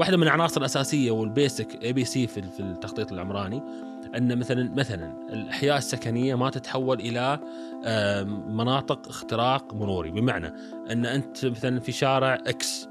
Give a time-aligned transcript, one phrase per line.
[0.00, 3.62] واحدة من العناصر الأساسية وال basic ABC في التخطيط العمراني
[4.16, 7.40] أن مثلا مثلا الأحياء السكنية ما تتحول إلى
[8.46, 10.52] مناطق اختراق مروري بمعنى
[10.90, 12.88] أن أنت مثلا في شارع X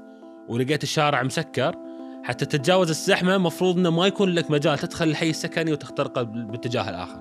[0.48, 1.76] ولقيت الشارع مسكر
[2.22, 7.20] حتى تتجاوز الزحمة المفروض إنه ما يكون لك مجال تدخل الحي السكني وتخترقه باتجاه الآخر.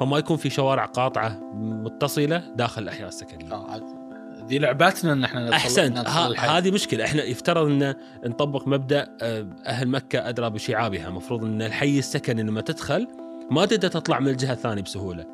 [0.00, 3.52] فما يكون في شوارع قاطعة متصلة داخل الأحياء السكنية.
[3.52, 4.01] آه،
[4.44, 5.98] ذي لعبتنا إن إحنا ندخل أحسنت.
[6.38, 7.04] هذه مشكلة.
[7.04, 7.94] إحنا يفترض إن
[8.26, 11.08] نطبق مبدأ آه، أهل مكة أدرى بشعابها.
[11.08, 13.08] المفروض إن الحي السكني لما تدخل
[13.50, 15.26] ما تقدر تطلع من الجهة الثانية بسهولة.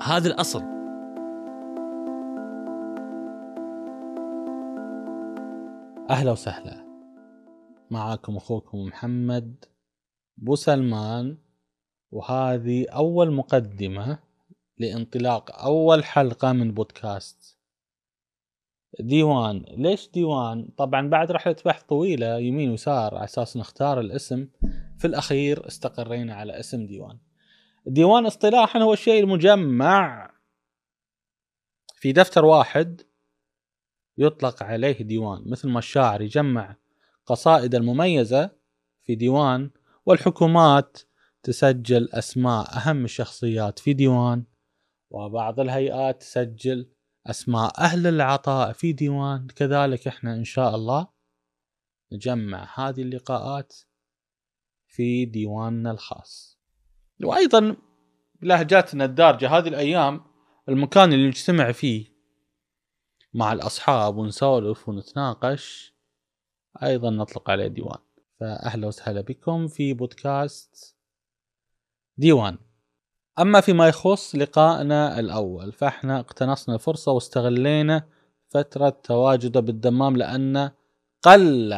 [0.00, 0.62] هذا الأصل.
[6.10, 6.90] أهلا وسهلا.
[7.90, 9.64] معاكم أخوكم محمد
[10.36, 11.38] بو سلمان
[12.10, 14.18] وهذه أول مقدمة
[14.78, 17.59] لانطلاق أول حلقة من بودكاست
[19.00, 19.64] ديوان.
[19.68, 24.48] ليش ديوان؟ طبعا بعد رحله بحث طويلة يمين ويسار على أساس نختار الاسم.
[24.98, 27.18] في الأخير استقرينا على اسم ديوان.
[27.86, 30.30] ديوان اصطلاحا هو الشيء المجمع.
[31.94, 33.02] في دفتر واحد
[34.18, 36.76] يطلق عليه ديوان مثل ما الشاعر يجمع
[37.26, 38.50] قصائد المميزة
[39.02, 39.70] في ديوان
[40.06, 40.98] والحكومات
[41.42, 44.44] تسجل أسماء أهم الشخصيات في ديوان
[45.10, 46.90] وبعض الهيئات تسجل
[47.26, 49.46] أسماء أهل العطاء في ديوان.
[49.46, 51.08] كذلك إحنا إن شاء الله
[52.12, 53.76] نجمع هذه اللقاءات
[54.86, 56.58] في ديواننا الخاص.
[57.24, 57.76] وأيضا
[58.40, 60.24] بلهجاتنا الدارجة هذه الأيام
[60.68, 62.06] المكان اللي نجتمع فيه
[63.34, 65.94] مع الأصحاب ونسولف ونتناقش
[66.82, 67.98] أيضا نطلق عليه ديوان.
[68.40, 70.96] فأهلا وسهلا بكم في بودكاست
[72.16, 72.58] ديوان.
[73.40, 78.08] أما فيما يخص لقائنا الأول فإحنا اقتنصنا الفرصة واستغلينا
[78.48, 80.70] فترة تواجده بالدمام لأن
[81.22, 81.74] قل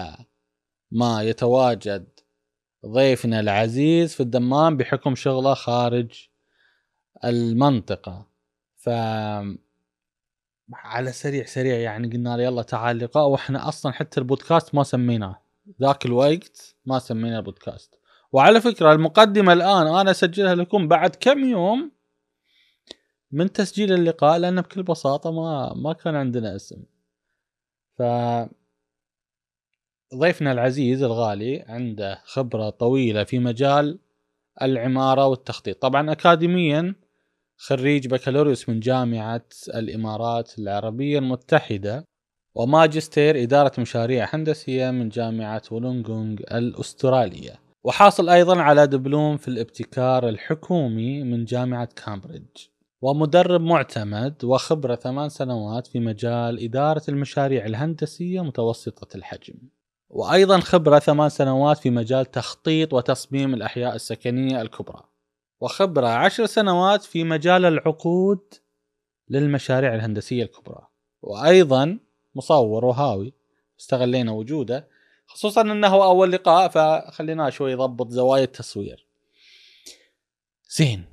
[0.90, 2.08] ما يتواجد
[2.86, 6.28] ضيفنا العزيز في الدمام بحكم شغله خارج
[7.24, 8.26] المنطقة.
[8.76, 8.88] ف
[10.74, 15.42] على سريع سريع يعني قلنا له يلا تعال لقاء وإحنا أصلا حتى البودكاست ما سميناه.
[15.82, 18.01] ذاك الوقت ما سمينا البودكاست.
[18.32, 21.92] وعلى فكرة المقدمة الآن أنا أسجلها لكم بعد كم يوم
[23.32, 26.82] من تسجيل اللقاء لأن بكل بساطة ما ما كان عندنا اسم.
[27.98, 28.02] ف
[30.14, 33.98] ضيفنا العزيز الغالي عنده خبرة طويلة في مجال
[34.62, 35.82] العمارة والتخطيط.
[35.82, 36.94] طبعا اكاديميا
[37.56, 39.44] خريج بكالوريوس من جامعة
[39.74, 42.04] الإمارات العربية المتحدة
[42.54, 47.71] وماجستير إدارة مشاريع هندسية من جامعة وولونغونغ الأسترالية.
[47.84, 52.66] وحاصل أيضا على دبلوم في الابتكار الحكومي من جامعة كامبريدج.
[53.00, 59.54] ومدرب معتمد وخبرة ثمان سنوات في مجال إدارة المشاريع الهندسية متوسطة الحجم.
[60.08, 65.02] وأيضا خبرة ثمان سنوات في مجال تخطيط وتصميم الأحياء السكنية الكبرى.
[65.60, 68.54] وخبرة عشر سنوات في مجال العقود
[69.28, 70.86] للمشاريع الهندسية الكبرى.
[71.22, 71.98] وأيضا
[72.34, 73.34] مصور وهاوي.
[73.80, 74.88] استغلينا وجوده
[75.32, 79.06] خصوصا إنه أول لقاء فخليناه شوي يضبط زوايا التصوير.
[80.70, 81.04] زين.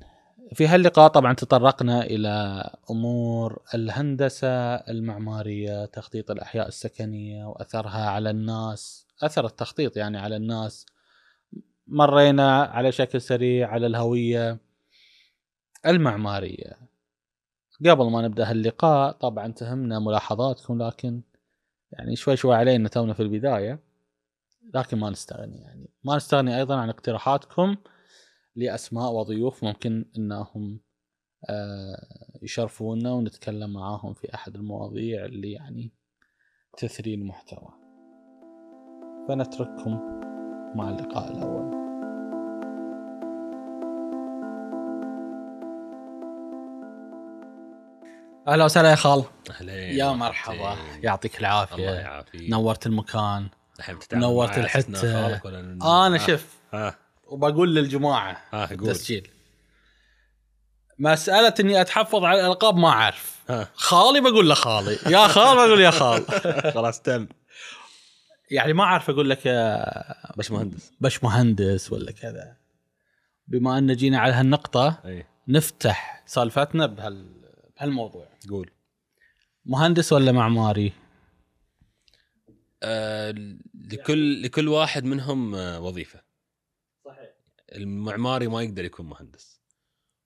[0.54, 9.46] في هاللقاء طبعا تطرقنا إلى أمور الهندسة المعمارية تخطيط الأحياء السكنية وأثرها على الناس أثر
[9.46, 10.86] التخطيط يعني على الناس.
[11.86, 14.58] مرينا على شكل سريع على الهوية
[15.86, 16.72] المعمارية.
[17.86, 21.20] قبل ما نبدأ هاللقاء طبعا تهمنا ملاحظاتكم لكن
[21.92, 23.89] يعني شوي شوي علينا تونا في البداية.
[24.74, 25.90] لكن ما نستغني يعني.
[26.04, 27.76] ما نستغني أيضا عن اقتراحاتكم
[28.56, 30.80] لأسماء وضيوف ممكن إنهم
[31.48, 35.92] آه، يشرفونا ونتكلم معاهم في أحد المواضيع اللي يعني
[36.78, 37.68] تثري المحتوى.
[39.28, 39.90] فنترككم
[40.74, 41.80] مع اللقاء الأول.
[48.48, 49.24] أهلا وسهلا يا خال.
[49.50, 50.76] أهلين يا مرحبا.
[51.02, 52.50] يعطيك الله العافيه يعافيك.
[52.50, 53.48] نورت المكان.
[53.80, 54.58] الحين بتتعامل نورت
[55.44, 58.62] ولا إنه- أنا آه، شف ها وبقول للجماعة قول.
[58.72, 59.28] التسجيل.
[60.98, 63.36] مسألة إني أتحفظ على الألقاب ما أعرف.
[63.48, 66.24] ها خالي بقول له خالي يا خال بقول يا خال.
[66.74, 67.28] خلاص تم.
[68.50, 69.84] يعني ما أعرف أقول لك يا
[70.36, 72.56] باش مهندس باش مهندس ولا كذا.
[73.48, 75.26] بما أن جينا على هالنقطة أي.
[75.48, 77.26] نفتح سالفتنا بهال
[77.76, 78.26] بهالموضوع.
[78.50, 78.70] قول.
[79.64, 80.92] مهندس ولا معماري؟
[82.82, 83.34] آه
[83.92, 86.20] لكل لكل واحد منهم آه وظيفة.
[87.04, 87.30] صحيح.
[87.72, 89.60] المعماري ما يقدر يكون مهندس.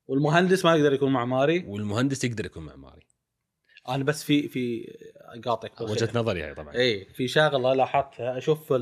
[0.07, 3.07] والمهندس ما يقدر يكون معماري؟ والمهندس يقدر يكون معماري.
[3.89, 4.93] أنا بس في في
[5.45, 6.75] قاطعك وجهة نظري هاي طبعا.
[6.75, 8.39] اي في شغله لاحظتها.
[8.39, 8.73] أشوف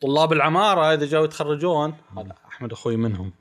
[0.00, 1.94] طلاب العمارة إذا جاوا يتخرجون.
[2.18, 3.32] هذا أحمد أخوي منهم.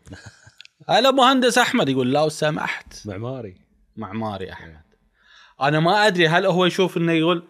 [0.89, 3.61] هلا مهندس أحمد يقول لو سمحت معماري.
[3.95, 4.81] معماري أحمد.
[5.61, 7.47] أنا ما أدري هل هو يشوف إنه يقول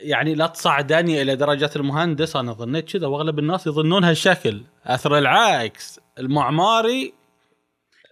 [0.00, 6.00] يعني لا تصعدني إلى درجة المهندس أنا ظنيت كذا وأغلب الناس يظنون هالشكل أثر العكس
[6.18, 7.14] المعماري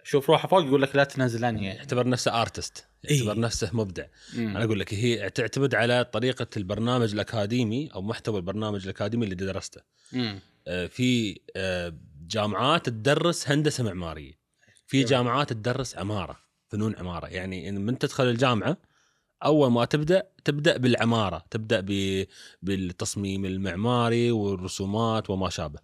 [0.03, 3.17] شوف روحه فوق يقول لك لا تنزلني يعتبر نفسه ارتست إيه.
[3.17, 4.47] يعتبر نفسه مبدع مم.
[4.47, 9.81] أنا أقول لك هي تعتمد على طريقة البرنامج الأكاديمي أو محتوى البرنامج الأكاديمي اللي درسته
[10.13, 10.39] مم.
[10.67, 11.93] آه، في آه،
[12.27, 14.33] جامعات تدرس هندسة معمارية
[14.87, 15.09] في جميل.
[15.09, 16.37] جامعات تدرس عمارة
[16.67, 18.77] فنون عمارة يعني من تدخل الجامعة
[19.45, 21.85] أول ما تبدأ تبدأ بالعمارة تبدأ
[22.61, 25.79] بالتصميم المعماري والرسومات وما شابه.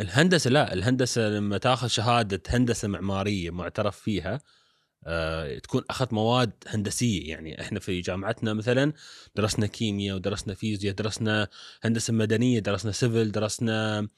[0.00, 4.40] الهندسة لا الهندسة لما تاخذ شهادة هندسة معمارية معترف فيها
[5.06, 7.30] آه، تكون أخذت مواد هندسية.
[7.30, 8.92] يعني إحنا في جامعتنا مثلا
[9.36, 11.48] درسنا كيمياء ودرسنا فيزياء درسنا
[11.82, 14.08] هندسة مدنية درسنا سيفل درسنا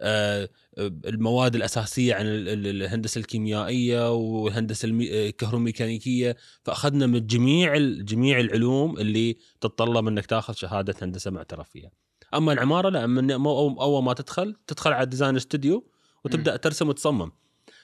[0.00, 9.36] المواد الأساسية عن ال- ال- الهندسة الكيميائية والهندسه الكهروميكانيكيه فأخذنا من جميع جميع العلوم اللي
[9.60, 11.90] تتطلب إنك تاخذ شهادة هندسة معترف فيها.
[12.34, 15.90] أما العمارة لا من أول ما تدخل تدخل على design studio
[16.24, 17.32] وتبدأ ترسم وتصمم.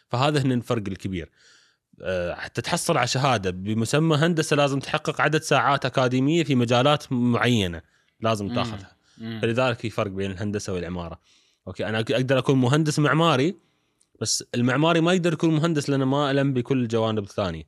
[0.09, 1.31] فهذا هنا الفرق الكبير.
[2.03, 7.83] آه، حتى تحصل على شهادة بمسمى هندسة لازم تحقق عدد ساعات أكاديمية في مجالات معينة
[8.21, 8.55] لازم.
[8.55, 8.97] تاخذها.
[9.19, 11.21] فلذلك في فرق بين الهندسة والعمارة.
[11.67, 13.57] okay أنا أقدر أكون مهندس معماري
[14.21, 17.65] بس المعماري ما يقدر يكون مهندس لأنه ما ألم بكل الجوانب الثانية.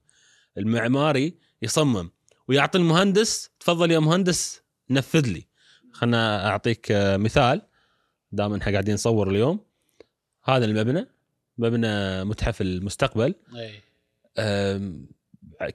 [0.59, 2.11] المعماري يصمم
[2.49, 5.47] ويعطي المهندس تفضل يا مهندس نفذ لي.
[5.93, 7.63] خلنا أعطيك آه، مثال.
[8.33, 9.61] دام إحنا قاعدين نصور اليوم.
[10.45, 11.07] هذا المبنى
[11.59, 13.35] مبنى متحف المستقبل.
[14.39, 15.07] أم،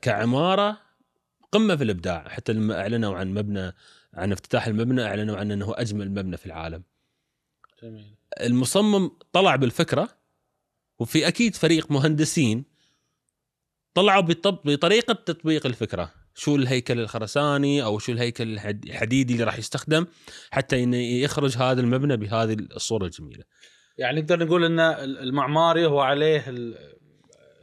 [0.01, 0.77] كعمارة
[1.51, 2.29] قمة في الإبداع.
[2.29, 3.73] حتى لما أعلنوا عن مبنى
[4.13, 6.83] عن افتتاح المبنى أعلنوا عن إنه أجمل مبنى في العالم.
[7.83, 8.15] جميل.
[8.41, 10.09] المصمم طلع بالفكرة
[10.99, 12.63] وفي أكيد فريق مهندسين
[13.93, 14.21] طلعوا
[14.65, 16.11] بطريقة تطبيق الفكرة.
[16.35, 20.05] شو الهيكل الخرساني أو شو الهيكل الحد- الحديدي اللي راح يستخدم
[20.51, 23.43] حتى إنه يخرج هذا المبنى بهذه الصورة الجميلة.
[23.97, 26.77] يعني نقدر نقول إن المعماري هو عليه ال-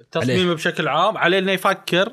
[0.00, 0.54] التصميم عليه.
[0.54, 2.12] بشكل عام عليه إنه يفكر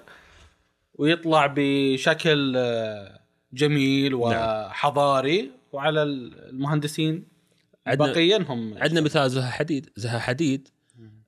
[0.93, 3.19] ويطلع بشكل آه،
[3.53, 7.27] جميل وحضاري وعلى المهندسين
[7.87, 10.67] عندنا- الباقيين هم عندنا مثال زها حديد زها حديد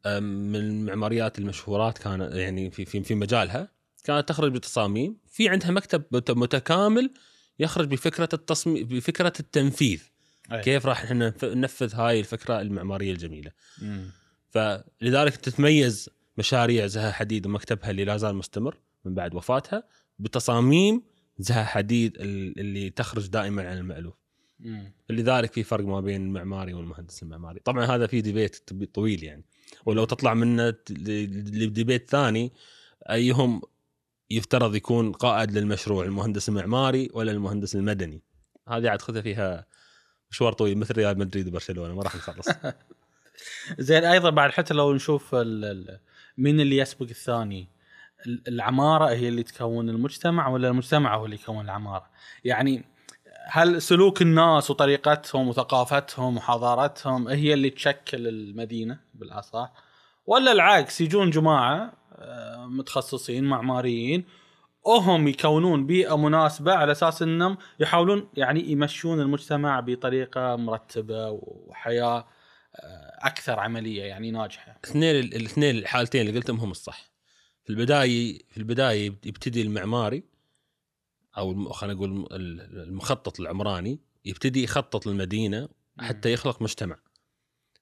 [0.05, 3.71] من المعماريات المشهورات كان يعني في في في مجالها
[4.03, 7.11] كانت تخرج بتصاميم في عندها مكتب مت- متكامل
[7.59, 10.01] يخرج بفكرة التصميم بفكرة التنفيذ
[10.51, 10.61] أي.
[10.61, 13.51] كيف راح إحنا نف- ننفذ هاي الفكرة المعمارية الجميلة
[13.81, 14.09] مم.
[14.49, 19.83] فلذلك تتميز مشاريع زها حديد ومكتبها اللي لا زال مستمر من بعد وفاتها
[20.19, 21.01] بتصاميم
[21.39, 24.15] زها حديد ال- اللي تخرج دائما عن المألوف.
[25.09, 27.59] لذلك في فرق ما بين المعماري والمهندس المعماري.
[27.59, 29.43] طبعا هذا في ديبيت طويل يعني.
[29.85, 32.51] ولو تطلع منه لديبيت ثاني
[33.09, 33.61] أيهم
[34.29, 38.21] يفترض يكون قائد للمشروع المهندس المعماري ولا المهندس المدني؟
[38.67, 39.65] هذه عاد خذها فيها
[40.31, 42.47] مشوار طويل مثل ريال مدريد وبرشلونة ما راح نخلص.
[43.79, 45.35] زين أيضا بعد حتى لو نشوف
[46.37, 47.67] مين اللي يسبق الثاني؟
[48.25, 52.09] ال- العمارة هي اللي تكون المجتمع ولا المجتمع هو اللي يكون العمارة؟
[52.43, 52.83] يعني
[53.49, 59.73] هل سلوك الناس وطريقتهم وثقافتهم وحضارتهم هي اللي تشكل المدينة بالأصح
[60.25, 64.25] ولا العكس يجون جماعة آه، متخصصين معماريين
[64.85, 72.27] وهم يكونون بيئة مناسبة على أساس إنهم يحاولون يعني يمشون المجتمع بطريقة مرتبة وحياة
[72.75, 74.79] آه، أكثر عملية يعني ناجحة.
[74.85, 77.09] اثنين الاثنين الحالتين اللي قلتهم هم الصح
[77.63, 80.23] في البداية في البداية يبتدي المعماري
[81.37, 86.99] أو خلينا نقول ال- المخطط العمراني يبتدي يخطط المدينة حتى يخلق مجتمع.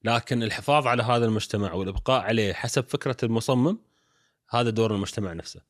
[0.04, 3.78] لكن الحفاظ على هذا المجتمع والإبقاء عليه حسب فكرة المصمم
[4.50, 5.62] هذا دور المجتمع نفسه.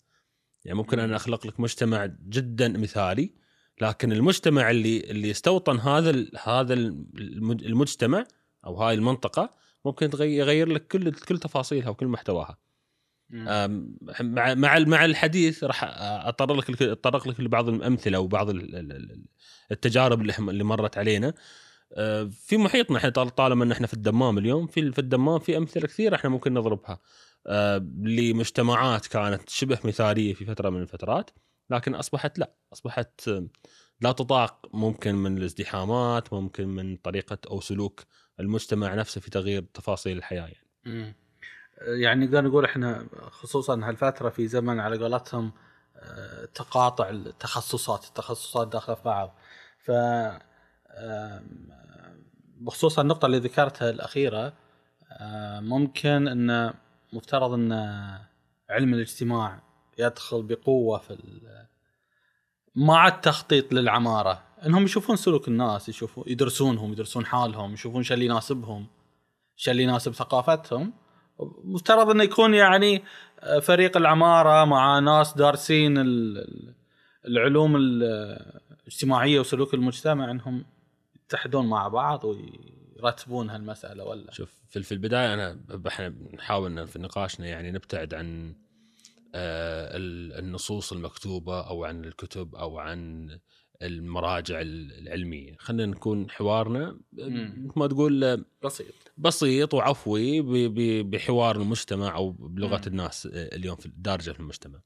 [0.65, 3.31] يعني ممكن أنا أخلق لك مجتمع جدا مثالي
[3.81, 8.25] لكن المجتمع اللي اللي استوطن هذا هذا المج- المجتمع
[8.65, 9.53] أو هاي المنطقة
[9.85, 12.57] ممكن يغير لك كل كل تفاصيلها وكل محتواها.
[14.21, 15.83] مع مع مع الحديث راح
[16.27, 19.25] أطرق لك اتطرق لك لبعض الأمثلة وبعض ال- ال- ال-
[19.71, 21.33] التجارب اللي مرت علينا.
[21.93, 25.57] أه، في محيطنا إحنا طال- طالما ان إحنا في الدمام اليوم في في الدمام في
[25.57, 26.99] أمثلة كثيره إحنا ممكن نضربها.
[27.47, 31.29] أه، لمجتمعات كانت شبه مثالية في فترة من الفترات
[31.69, 32.55] لكن أصبحت لا.
[32.73, 33.29] أصبحت
[34.01, 38.03] لا تطاق ممكن من الازدحامات ممكن من طريقة أو سلوك
[38.39, 41.15] المجتمع نفسه في تغيير تفاصيل الحياة يعني.
[41.81, 45.51] يعني نقدر نقول إحنا خصوصا هالفترة في زمن على قولتهم
[45.95, 49.35] آه، تقاطع التخصصات التخصصات داخله في بعض.
[49.85, 49.91] ف
[52.57, 54.53] بخصوص النقطة اللي ذكرتها الأخيرة
[55.59, 56.73] ممكن أن
[57.13, 57.73] مفترض أن
[58.69, 59.63] علم الاجتماع
[59.97, 61.17] يدخل بقوة في
[62.75, 64.43] مع التخطيط للعمارة.
[64.65, 68.87] إنهم يشوفون سلوك الناس يشوفون يدرسونهم يدرسون حالهم يشوفون شو اللي يناسبهم
[69.55, 70.93] شو اللي يناسب ثقافتهم.
[71.63, 73.03] مفترض إنه يكون يعني
[73.39, 76.73] آه، فريق العمارة مع ناس دارسين ال- ال-
[77.27, 78.03] العلوم ال-
[78.81, 80.65] الاجتماعية وسلوك المجتمع إنهم
[81.25, 87.47] يتحدون مع بعض ويرتبون هالمسألة ولا؟ شوف في البداية أنا إحنا بنحاول إن في نقاشنا
[87.47, 88.55] يعني نبتعد عن
[89.35, 93.29] آه، ال- النصوص المكتوبة أو عن الكتب أو عن
[93.81, 95.55] المراجع العلمية.
[95.59, 96.99] خلينا نكون حوارنا.
[97.13, 98.93] مثل ما تقول بسيط.
[99.17, 100.41] بسيط وعفوي
[101.03, 102.83] بحوار المجتمع أو بلغة مم.
[102.87, 104.79] الناس اليوم في الدارجه في المجتمع.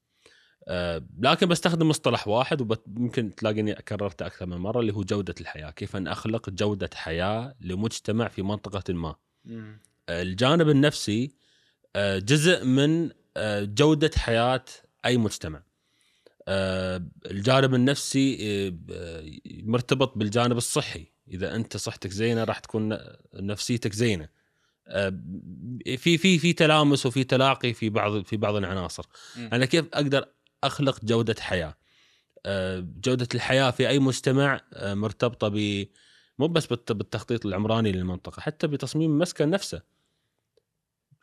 [0.67, 5.71] آه، لكن بستخدم مصطلح واحد ويمكن تلاقيني كررته أكثر من مرة اللي هو جودة الحياة.
[5.71, 9.15] كيف أن أخلق جودة حياة لمجتمع في منطقة ما.
[9.45, 9.81] مم.
[10.09, 11.31] الجانب النفسي
[11.95, 14.65] آه، جزء من آه، جودة حياة
[15.05, 15.63] أي مجتمع.
[16.51, 19.39] الجانب النفسي آه، ب-
[19.69, 21.05] مرتبط بالجانب الصحي.
[21.27, 22.97] إذا أنت صحتك زينة راح تكون
[23.33, 24.29] نفسيتك زينة.
[24.87, 25.09] آه،
[25.97, 29.05] في في في تلامس وفي تلاقي في بعض في بعض العناصر.
[29.37, 29.49] مم.
[29.53, 30.25] أنا كيف أقدر
[30.63, 31.77] أخلق جودة حياة؟
[32.45, 35.87] آه، جودة الحياة في أي مجتمع آه، مرتبطة ب
[36.39, 39.81] مو بس بالت- بالتخطيط العمراني للمنطقة حتى بتصميم المسكن نفسه.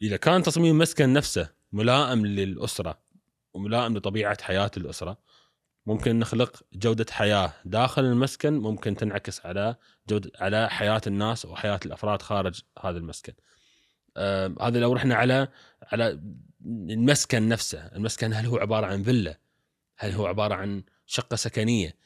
[0.03, 2.99] إذا كان تصميم المسكن نفسه ملائم للأسرة
[3.57, 5.19] وملائم لطبيعه حياة الأسرة
[5.87, 9.77] ممكن نخلق جودة حياة داخل المسكن ممكن تنعكس على
[10.09, 13.33] جوده على حياة الناس وحياه الأفراد خارج هذا المسكن.
[14.17, 15.49] آه هذا لو رحنا على
[15.83, 16.21] على
[16.67, 19.39] المسكن نفسه، المسكن هل هو عبارة عن فيلا؟
[19.99, 21.97] هل هو عبارة عن شقة سكنية؟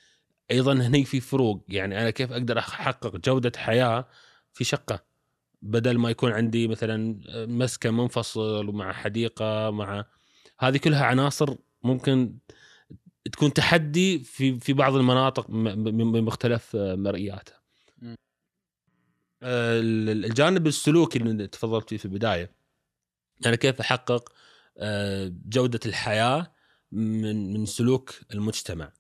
[0.50, 4.09] أيضا هني في فروق يعني أنا كيف أقدر أحقق جودة حياة
[4.52, 5.04] في شقة
[5.62, 10.04] بدل ما يكون عندي مثلا مسكن منفصل ومع حديقة مع
[10.60, 12.38] هذه كلها عناصر ممكن
[13.32, 17.60] تكون تحدي في في بعض المناطق بمختلف مرئياتها.
[17.98, 18.16] مم.
[19.42, 22.50] آه، الجانب السلوكي اللي تفضلت فيه في البداية
[23.46, 24.32] أنا كيف أحقق
[24.78, 26.52] آه، جودة الحياة
[26.92, 28.92] من من سلوك المجتمع.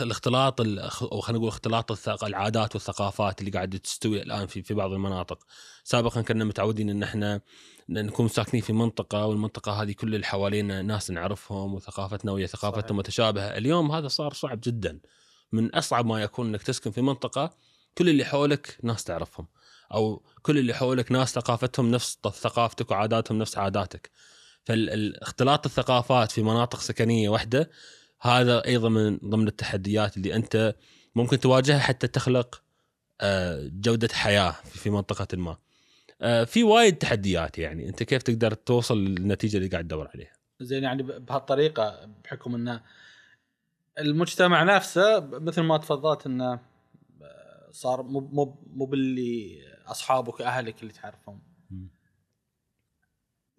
[0.00, 4.92] الاختلاط ال- أو خلينا نقول اختلاط العادات والثقافات اللي قاعدة تستوي الآن في في بعض
[4.92, 5.38] المناطق.
[5.84, 7.40] سابقا كنا متعودين إن إحنا
[7.88, 12.96] نكون ساكنين في منطقة والمنطقة هذه كل اللي حوالينا ناس نعرفهم وثقافتنا وهي ثقافتهم.
[12.96, 13.56] متشابهة.
[13.56, 15.00] اليوم هذا صار صعب جدا.
[15.52, 17.50] من أصعب ما يكون إنك تسكن في منطقة
[17.98, 19.46] كل اللي حولك ناس تعرفهم
[19.94, 24.10] أو كل اللي حولك ناس ثقافتهم نفس ثقافتك وعاداتهم نفس عاداتك.
[24.64, 27.70] فالاختلاط الثقافات في مناطق سكنية واحدة
[28.20, 30.74] هذا أيضا من ضمن التحديات اللي أنت
[31.14, 32.62] ممكن تواجهها حتى تخلق
[33.20, 35.56] آه، جودة حياة في منطقة ما.
[36.20, 40.32] آه، في وايد تحديات يعني أنت كيف تقدر توصل للنتيجة اللي قاعد تدور عليها.
[40.60, 42.82] زين يعني بهالطريقة بحكم انه
[43.98, 46.60] المجتمع نفسه مثل ما تفضلت إنه
[47.70, 51.42] صار مو مو باللي أصحابك اهلك اللي تعرفهم.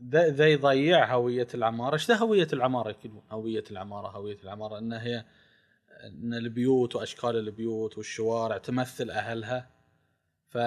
[0.10, 4.94] ذا ذا يضيع هوية العمارة، إيش ذا هوية العمارة يكون هوية العمارة هوية العمارة إن
[4.94, 5.26] هي
[6.04, 9.70] إن البيوت وأشكال البيوت والشوارع تمثل أهلها.
[10.50, 10.58] ف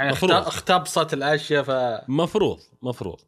[0.00, 0.32] مفروض.
[0.32, 1.70] اختبصت الأشياء ف
[2.08, 3.20] مفروض مفروض.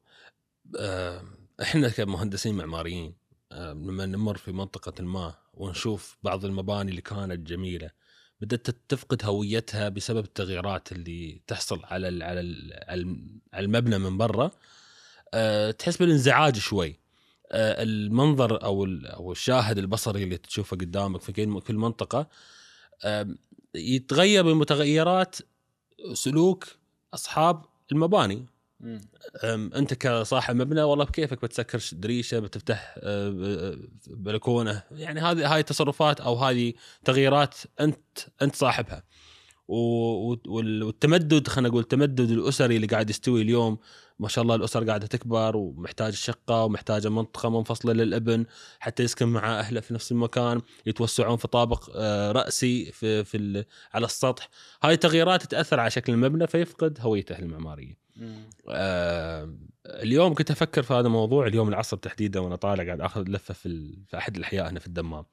[0.79, 1.23] آه،
[1.63, 3.15] إحنا كمهندسين معماريين
[3.53, 7.91] آه، لما نمر في منطقة ما ونشوف بعض المباني اللي كانت جميلة
[8.43, 12.41] بدأت تفقد هويتها بسبب التغييرات اللي تحصل على على
[13.55, 14.51] على المبنى من برا.
[15.35, 16.99] آه، تحس بالانزعاج شوي.
[17.53, 22.29] آه، المنظر أو أو الشاهد البصري اللي تشوفه قدامك في كل منطقة
[23.75, 25.37] يتغير بمتغيرات
[26.13, 26.69] سلوك
[27.15, 28.47] أصحاب المباني.
[29.77, 34.83] أنت كصاحب مبنى والله بكيفك بتسكر دريشة بتفتح أه، أه، بلكونة.
[34.91, 36.73] يعني هذه هاي تصرفات أو هذه
[37.05, 39.05] تغييرات انت أنت صاحبها.
[39.69, 43.79] والتمدد خلينا نقول التمدد الأسري اللي قاعد يستوي اليوم
[44.19, 48.47] ما شاء الله الأسر قاعدة تكبر ومحتاج شقة ومحتاجة منطقة منفصلة للأبن
[48.81, 54.07] حتى يسكن مع أهله في نفس المكان يتوسعون في طابق آه، رأسي في في على
[54.07, 54.49] السطح.
[54.83, 58.02] هاي التغييرات تأثر على شكل المبنى فيفقد هويته المعمارية.
[58.69, 59.55] آه
[59.87, 63.67] اليوم كنت أفكر في هذا الموضوع اليوم العصر تحديدا وأنا طالع قاعد آخذ لفة في
[63.67, 65.25] ال- في أحد الأحياء هنا في الدمام.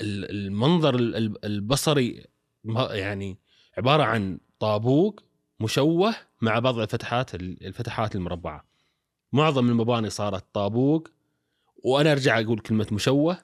[0.00, 2.26] ال- المنظر ال- ال- البصري
[2.90, 3.38] يعني
[3.78, 5.22] عبارة عن طابوق
[5.60, 8.64] مشوه مع بعض الفتحات ال- الفتحات المربعة.
[9.32, 11.08] معظم المباني صارت طابوق
[11.84, 13.38] وأنا أرجع أقول كلمة مشوه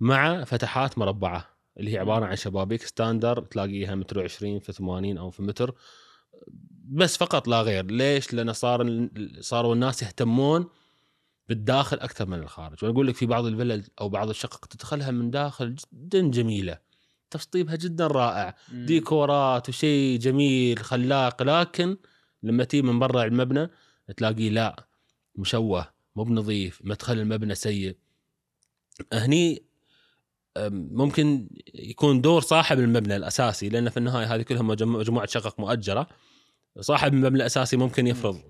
[0.00, 5.30] مع فتحات مربعة اللي هي عبارة عن شبابيك ستاندر تلاقيها متر وعشرين في 80 أو
[5.30, 5.74] في متر.
[6.88, 7.84] بس فقط لا غير.
[7.90, 9.08] ليش؟ لأن صار
[9.40, 10.66] صاروا الناس يهتمون
[11.48, 12.76] بالداخل أكثر من الخارج.
[12.82, 16.78] وأنا أقول لك في بعض الفلل أو بعض الشقق تدخلها من داخل جدا جميلة.
[17.30, 18.56] تشطيبها جدا رائع.
[18.72, 18.86] مم.
[18.86, 21.42] ديكورات وشيء جميل خلاق.
[21.42, 21.96] لكن
[22.42, 23.70] لما تيجي من برا المبنى
[24.16, 24.86] تلاقيه لا
[25.36, 27.96] مشوه مو بنظيف مدخل المبنى سيء.
[29.12, 29.62] هني
[30.70, 36.08] ممكن يكون دور صاحب المبنى الأساسي لأن في النهاية هذه كلها مجم- مجموعة شقق مؤجرة.
[36.80, 38.40] صاحب المبنى الاساسي ممكن يفرض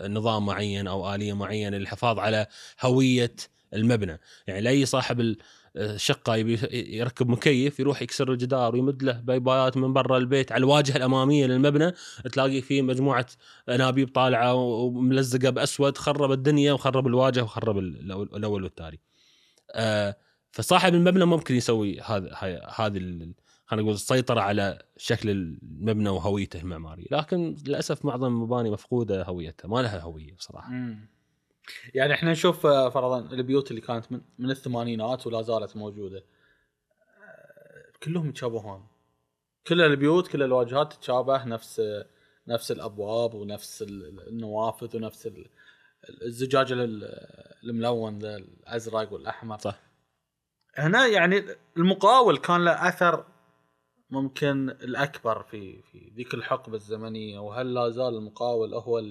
[0.00, 2.46] نظام معين أو آلية معينة للحفاظ على
[2.80, 3.34] هوية
[3.74, 5.38] المبنى يعني لأي صاحب ال-
[5.76, 6.58] الشقة يبي
[6.96, 11.92] يركب مكيف يروح يكسر الجدار ويمد له بايبايات من برا البيت على الواجهة الأمامية للمبنى
[12.32, 13.26] تلاقي فيه مجموعة
[13.68, 18.98] أنابيب طالعة وملزقة بأسود خرب الدنيا وخرب الواجهة وخرب ال- الأول والتالي.
[19.72, 20.16] آه،
[20.52, 22.34] فصاحب المبنى ممكن يسوي هذا
[22.76, 23.34] هذه ال-
[23.70, 29.82] خلينا نقول السيطره على شكل المبنى وهويته المعماريه، لكن للأسف معظم المباني مفقودة هويتها، ما
[29.82, 30.70] لها هوية بصراحة.
[30.70, 31.08] مم.
[31.94, 37.92] يعني إحنا نشوف آه، فرضا البيوت اللي كانت من, من الثمانينات ولا زالت موجودة آه،
[38.02, 38.86] كلهم يتشابهون
[39.66, 41.82] كل البيوت كل الواجهات تتشابه نفس
[42.48, 45.46] نفس الأبواب ونفس ال- النوافذ ونفس ال-
[46.22, 47.04] الزجاج ال-
[47.64, 49.80] الملون ذا الأزرق والأحمر صح.
[50.76, 51.44] هنا يعني
[51.76, 53.24] المقاول كان له أثر
[54.10, 59.02] ممكن الأكبر في في ذيك الحقبة الزمنية وهل لا زال المقاول هو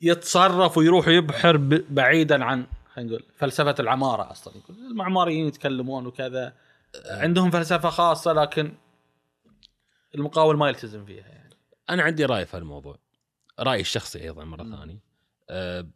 [0.00, 1.56] يتصرف ويروح يبحر
[1.90, 4.54] بعيدا عن خلينا نقول فلسفة العمارة أصلا.
[4.56, 6.54] يقول المعماريين يتكلمون وكذا.
[7.10, 8.74] عندهم فلسفة خاصة لكن
[10.14, 11.54] المقاول ما يلتزم فيها يعني.
[11.90, 12.98] أنا عندي رأي في هالموضوع.
[13.60, 14.76] رايي الشخصي أيضا مرة.
[14.76, 14.98] ثانية
[15.50, 15.86] آه،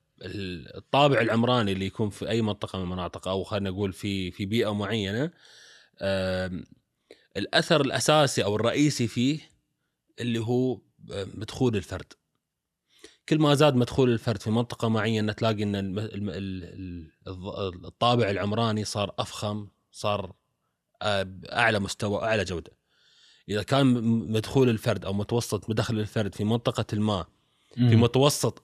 [0.77, 4.75] الطابع العمراني اللي يكون في أي منطقة من المناطق أو خلينا نقول في في بيئة
[4.75, 5.31] معينة
[6.03, 6.65] آم،
[7.37, 9.41] الأثر الأساسي أو الرئيسي فيه
[10.21, 10.81] اللي هو
[11.13, 12.13] آه، مدخول الفرد
[13.29, 15.77] كل ما زاد مدخول الفرد في منطقة معينة تلاقي إن
[17.85, 20.33] الطابع العمراني صار أفخم صار
[21.03, 22.73] آه، أعلى مستوى أعلى جودة
[23.49, 23.87] إذا كان
[24.33, 27.27] مدخول الفرد أو متوسط مدخل الفرد في منطقة ما
[27.75, 28.63] في متوسط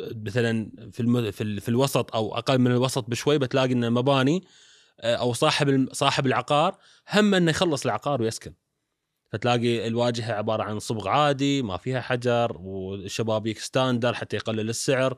[0.00, 1.32] مثلا في.
[1.32, 1.60] في, ال...
[1.60, 4.44] في الوسط أو أقل من الوسط بشوي بتلاقي إن المباني
[5.00, 6.78] أو صاحب صاحب العقار
[7.12, 8.52] هم إنه يخلص العقار ويسكن.
[9.32, 15.16] فتلاقي الواجهة عبارة عن صبغ عادي ما فيها حجر والشبابيك ستاندر حتى يقلل السعر.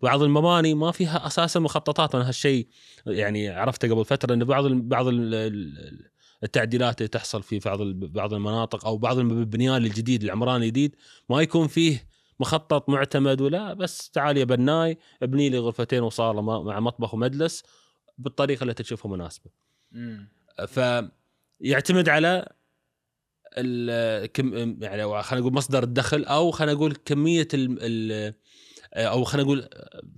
[0.00, 2.14] بعض المباني ما فيها أساسا مخططات.
[2.14, 2.68] أنا هالشيء
[3.06, 6.08] يعني عرفته قبل فترة إن بعض بعض ال- ال-
[6.42, 10.96] التعديلات اللي تحصل في بعض بعض المناطق أو بعض البنيان الجديد العمراني الجديد
[11.28, 12.06] ما يكون فيه
[12.40, 17.62] مخطط معتمد ولا بس تعال يا بناي ابني لي غرفتين وصالة مع مطبخ ومجلس.
[18.18, 19.50] بالطريقة اللي تشوفها مناسبة
[19.92, 20.28] مم.
[20.66, 22.48] فيعتمد على
[23.56, 28.34] ال- كم يعني خلينا نقول مصدر الدخل أو خلينا نقول كمية ال ال
[28.94, 29.68] أو خلينا نقول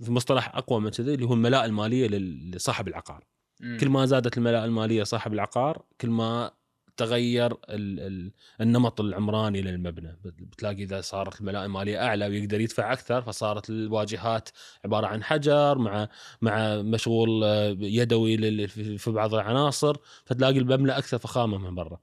[0.03, 3.23] في مصطلح أقوى من كذا اللي هو الملاءه المالية لصاحب العقار
[3.59, 3.77] مم.
[3.79, 6.51] كل ما زادت الملاءه المالية لصاحب العقار كل ما
[6.97, 8.31] تغير ال ال
[8.61, 10.17] النمط العمراني للمبنى.
[10.25, 14.49] بتلاقي إذا صارت الملاءه الماليه أعلى ويقدر يدفع أكثر فصارت الواجهات
[14.85, 16.07] عبارة عن حجر مع
[16.41, 21.99] مع مشغول آه، يدوي في بعض العناصر فتلاقي المبنى أكثر فخامة من برا.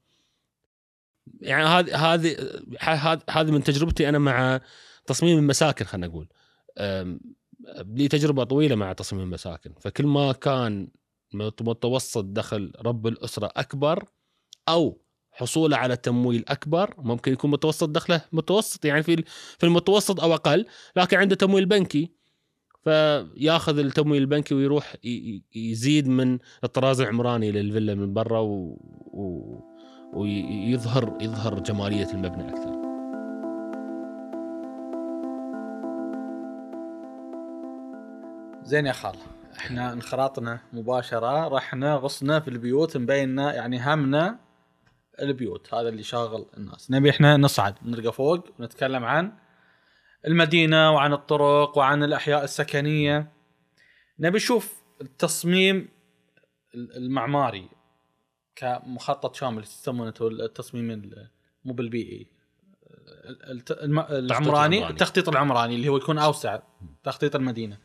[1.41, 2.35] يعني هذه هذه
[3.29, 4.61] هذه من تجربتي أنا مع
[5.05, 6.27] تصميم المساكن خلينا نقول.
[7.69, 9.73] لي تجربة طويلة مع تصميم المساكن.
[9.79, 10.87] فكل ما كان
[11.33, 14.03] مت- متوسط دخل رب الأسرة أكبر
[14.69, 15.01] أو
[15.31, 19.23] حصوله على تمويل أكبر ممكن يكون متوسط دخله متوسط يعني في
[19.57, 22.11] في المتوسط أو أقل لكن عنده تمويل بنكي.
[22.83, 24.95] فياخذ التمويل البنكي ويروح
[25.55, 28.77] يزيد من الطراز العمراني للفيلا من برا و...
[29.13, 29.59] و...
[30.13, 32.75] ويظهر يظهر جمالية المبنى أكثر.
[38.63, 39.15] زين يا خال
[39.57, 44.44] إحنا انخرطنا مباشرة رحنا غصنا في البيوت مبينا يعني همنا
[45.21, 46.91] البيوت هذا اللي شاغل الناس.
[46.91, 47.75] نبي إحنا نصعد.
[47.83, 49.31] نرقى فوق ونتكلم عن
[50.27, 53.31] المدينة وعن الطرق وعن الأحياء السكنية.
[54.19, 55.89] نبي نشوف التصميم
[56.75, 57.69] المعماري
[58.55, 61.29] كمخطط شامل يسمونه التصميم ال-
[61.65, 62.27] مو بالبيئي.
[64.09, 64.89] العمراني.
[64.89, 66.59] التخطيط العمراني اللي هو يكون أوسع
[67.03, 67.77] تخطيط المدينة.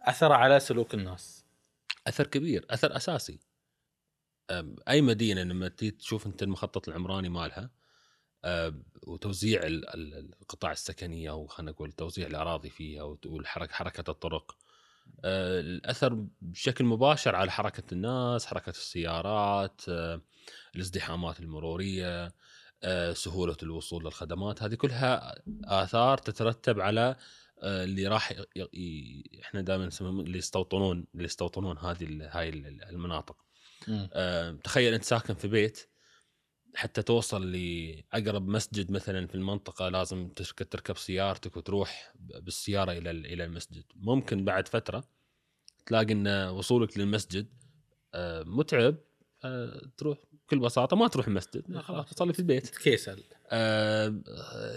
[0.00, 1.44] أثر على سلوك الناس.
[2.06, 3.38] أثر كبير أثر أساسي.
[4.88, 7.70] أي مدينة لما تشوف أنت المخطط العمراني مالها
[9.06, 14.56] وتوزيع ال- ال- القطاع السكنيه أو خلينا نقول توزيع الأراضي فيها والحركه حركة الطرق
[15.24, 19.80] الأثر بشكل مباشر على حركة الناس، حركة السيارات،
[20.76, 22.32] الازدحامات المرورية،
[23.12, 25.34] سهولة الوصول للخدمات، هذه كلها
[25.64, 27.16] آثار تترتب على
[27.62, 33.36] اللي راح ي- إحنا دائما نسميهم اللي يستوطنون اللي يستوطنون هذه هاي ال- المناطق.
[33.88, 35.86] آه، تخيل انت ساكن في بيت
[36.74, 43.26] حتى توصل لأقرب مسجد مثلا في المنطقة لازم تركب تركب سيارتك وتروح بالسيارة إلى ال-
[43.26, 43.84] إلى المسجد.
[43.96, 45.04] ممكن بعد فترة
[45.86, 47.46] تلاقي إن وصولك للمسجد
[48.14, 48.96] آه، متعب
[49.44, 52.10] آه، تروح بكل بساطة ما تروح المسجد لا، خلاص.
[52.10, 52.66] تصلي في البيت.
[52.66, 53.24] تكيسل.
[53.50, 54.08] آه،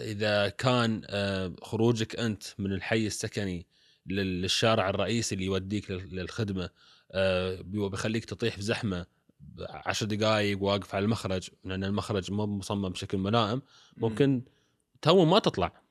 [0.02, 3.68] إذا كان آه، خروجك أنت من الحي السكني
[4.06, 6.70] لل- للشارع الرئيسي اللي يوديك لل- للخدمة
[7.64, 9.06] بيخليك تطيح في زحمة
[9.60, 13.62] عشر دقائق واقف على المخرج لأن المخرج مو مصمم بشكل ملائم
[13.98, 14.44] ممكن
[15.02, 15.84] تو ما تطلع.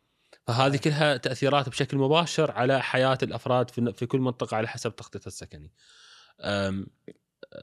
[0.47, 5.73] فهذه كلها تأثيرات بشكل مباشر على حياة الأفراد في كل منطقة على حسب تخطيطها السكني.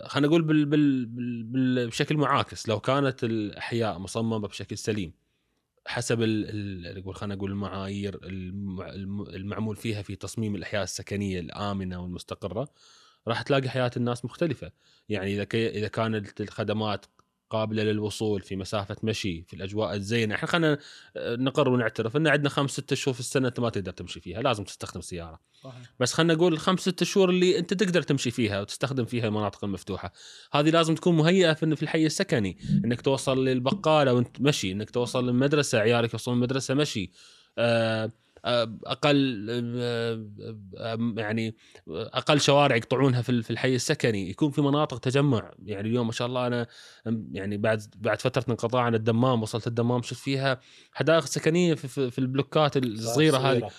[0.05, 2.69] خلينا نقول بال بال بال بال بشكل معاكس.
[2.69, 5.13] لو كانت الأحياء مصممة بشكل سليم
[5.87, 12.01] حسب ال- نقول خلينا نقول المعايير الم- الم- المعمول فيها في تصميم الأحياء السكنية الآمنة
[12.01, 12.69] والمستقرة
[13.27, 14.71] راح تلاقي حياة الناس مختلفة.
[15.09, 17.05] يعني إذا كي إذا كانت الخدمات
[17.49, 20.77] قابلة للوصول في مسافة مشي في الأجواء الزينة إحنا خلينا
[21.17, 24.63] نقر ونعترف إن عندنا خمس ست شهور في السنة أنت ما تقدر تمشي فيها لازم
[24.63, 25.39] تستخدم سيارة.
[25.61, 25.93] صحيح.
[25.99, 30.13] بس خلينا نقول الخمس ست شهور اللي أنت تقدر تمشي فيها وتستخدم فيها المناطق المفتوحة.
[30.53, 32.57] هذه لازم تكون مهيئة في في الحي السكني.
[32.85, 37.11] إنك توصل للبقالة وأنت مشي إنك توصل للمدرسة عيالك يوصلون المدرسة مشي.
[37.57, 38.11] آه، آه،
[38.45, 39.47] أقل
[39.79, 40.25] آه،
[40.77, 41.55] آه، يعني
[41.87, 44.29] أقل شوارع يقطعونها في الحي السكني.
[44.29, 45.51] يكون في مناطق تجمع.
[45.65, 46.67] يعني اليوم ما شاء الله أنا
[47.31, 50.59] يعني بعد بعد فترة انقطاع عن الدمام وصلت الدمام شفت فيها
[50.93, 53.69] حدائق سكنية في, في, في البلوكات الصغيرة هذه.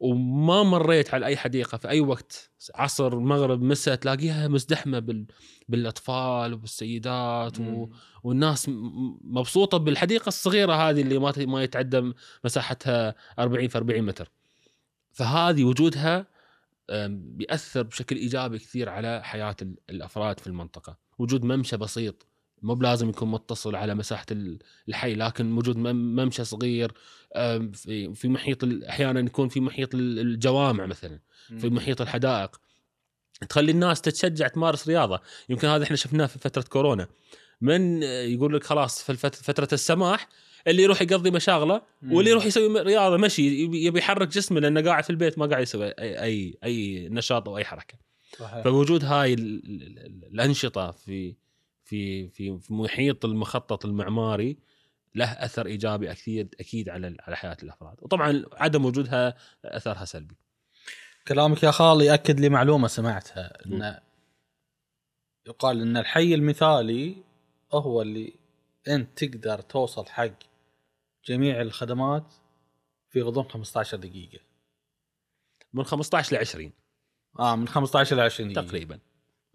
[0.00, 2.50] وما مريت على أي حديقة في أي وقت.
[2.74, 5.26] عصر مغرب مساء تلاقيها مزدحمة بال...
[5.68, 7.88] بالأطفال وبالسيدات و...
[8.22, 8.66] والناس
[9.24, 12.12] مبسوطة بالحديقة الصغيرة هذه اللي ما ما يتعدى
[12.44, 14.30] مساحتها 40 في 40 متر.
[15.12, 16.26] فهذه وجودها
[17.08, 20.98] بيأثر بشكل إيجابي كثير على حياة ال- الأفراد في المنطقة.
[21.18, 22.26] وجود ممشى بسيط
[22.62, 26.92] مو بلازم يكون متصل على مساحة ال- الحي لكن وجود مم- ممشى صغير
[28.14, 31.18] في محيط أحيانا يكون في محيط ال- الجوامع مثلا
[31.58, 32.60] في محيط الحدائق.
[33.48, 35.20] تخلي الناس تتشجع تمارس رياضة.
[35.48, 37.08] يمكن هذا إحنا شفناه في فترة كورونا.
[37.60, 40.28] من يقول لك خلاص في فترة السماح
[40.66, 41.82] اللي يروح يقضي مشاغله.
[42.10, 45.86] واللي يروح يسوي رياضة مشي يبي يحرك جسمه لأنه قاعد في البيت ما قاعد يسوي
[45.88, 47.94] أي أي, أي نشاط أو أي حركة.
[48.38, 48.64] صحيح.
[48.64, 51.34] فوجود هاي ال- ال- ال- الأنشطة في
[51.90, 54.56] في في في محيط المخطط المعماري
[55.14, 57.96] له أثر إيجابي أكيد أكيد على على حياة الأفراد.
[58.02, 60.34] وطبعا عدم وجودها أثرها سلبي.
[61.28, 63.98] كلامك يا خالي يأكد لي معلومة سمعتها إن
[65.46, 67.16] يقال إن الحي المثالي
[67.72, 68.32] هو اللي
[68.88, 70.38] أنت تقدر توصل حق
[71.26, 72.34] جميع الخدمات
[73.08, 74.38] في غضون 15 دقيقة.
[75.72, 76.72] من 15 ل 20
[77.38, 78.66] آه من 15 ل 20 دقيقة.
[78.68, 78.98] تقريبا.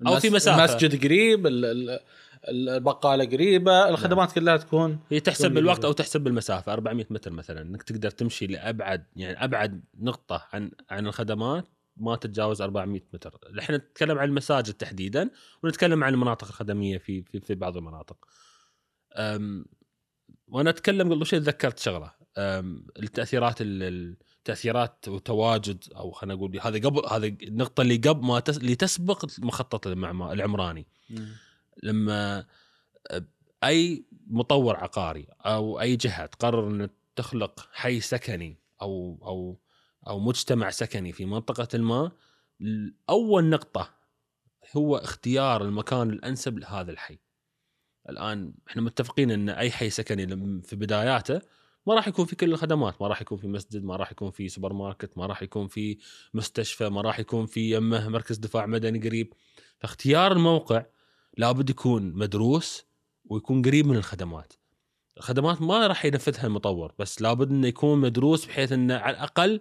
[0.08, 0.66] أو في مسافة.
[0.66, 2.00] المسجد قريب ال- ال-
[2.48, 5.86] البقالة قريبة الخدمات كلها تكون هي تحسب بالوقت.
[5.86, 11.08] أو تحسب بالمسافة 400 متر مثلا إنك تقدر تمشي لأبعد يعني أبعد نقطة عن عن
[11.08, 11.66] الخدمات
[11.98, 15.30] ما تتجاوز 400 متر، إحنا نتكلم عن المساجد تحديدا
[15.64, 18.18] ونتكلم عن المناطق الخدمية في في, في بعض المناطق.
[19.16, 19.66] أم
[20.48, 27.02] وأنا أتكلم قبل شيء تذكرت شغلة التأثيرات ال- التاثيرات وتواجد أو خلينا نقول هذه قبل
[27.12, 28.58] هذه النقطة اللي قبل ما تس...
[28.58, 30.88] اللي تسبق المخطط العمراني.
[31.86, 32.46] لما
[33.64, 39.60] أي مطور عقاري أو أي جهة تقرر ان تخلق حي سكني أو أو
[40.08, 42.12] أو مجتمع سكني في منطقة ما
[43.10, 43.94] اول نقطة
[44.78, 47.20] هو اختيار المكان الأنسب لهذا الحي.
[48.10, 50.28] الآن إحنا متفقين إن أي حي سكني
[50.62, 51.42] في بداياته
[51.88, 54.50] ما راح يكون في كل الخدمات، ما راح يكون في مسجد، ما راح يكون في
[54.50, 55.98] سوبر ماركت، ما راح يكون في
[56.34, 59.34] مستشفى، ما راح يكون في يمه مركز دفاع مدني قريب.
[59.80, 60.86] فاختيار الموقع
[61.38, 62.84] لابد يكون مدروس
[63.26, 64.54] ويكون قريب من الخدمات.
[65.18, 69.60] الخدمات ما راح ينفذها المطور بس لابد إنه يكون مدروس بحيث إنه على الأقل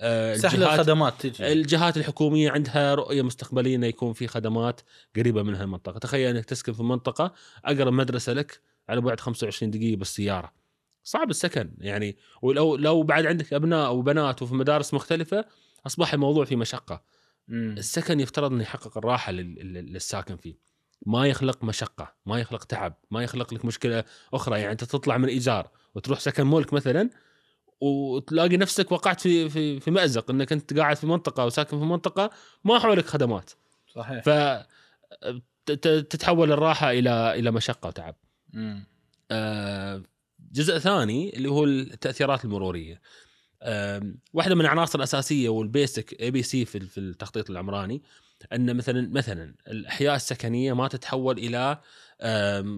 [0.00, 4.80] آه، سهل الجهات- الخدمات تجي الجهات الحكومية عندها رؤية مستقبلية إنه يكون في خدمات
[5.16, 9.98] قريبة من هالمنطقه، تخيل إنك تسكن في منطقة أقرب مدرسة لك على بعد 25 دقيقة
[9.98, 10.52] بالسيارة.
[11.04, 15.44] صعب السكن يعني ولو لو بعد عندك أبناء وبنات وفي مدارس مختلفة
[15.86, 17.02] أصبح الموضوع في مشقة.
[17.48, 20.58] السكن يفترض إنه يحقق الراحة لل- لل- للساكن فيه.
[21.06, 24.04] ما يخلق مشقة، ما يخلق تعب، ما يخلق لك مشكلة
[24.34, 24.60] أخرى.
[24.60, 27.10] يعني أنت تطلع من إيجار وتروح سكن ملك مثلا
[27.80, 32.30] وتلاقي نفسك وقعت في في في مأزق إنك أنت قاعد في منطقة وساكن في منطقة
[32.64, 33.50] ما حولك خدمات.
[33.94, 34.22] صحيح.
[34.24, 34.28] ف
[36.10, 38.14] تتحول الراحة إلى إلى مشقة وتعب.
[39.30, 40.02] آه،
[40.52, 43.00] جزء ثاني اللي هو التأثيرات المرورية.
[43.62, 48.02] آم، واحدة من العناصر الأساسية وال basic ABC في في التخطيط العمراني.
[48.52, 51.78] أن مثلا مثلا الأحياء السكنية ما تتحول إلى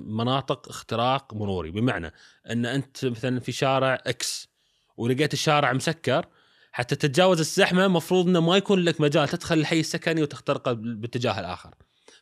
[0.06, 2.12] مناطق اختراق مروري بمعنى
[2.50, 4.48] أن أنت مثلا في شارع إكس
[4.96, 6.26] ولقيت الشارع مسكر
[6.72, 11.74] حتى تتجاوز الزحمة مفروض إنه ما يكون لك مجال تدخل الحي السكني وتخترقه بالاتجاه الآخر.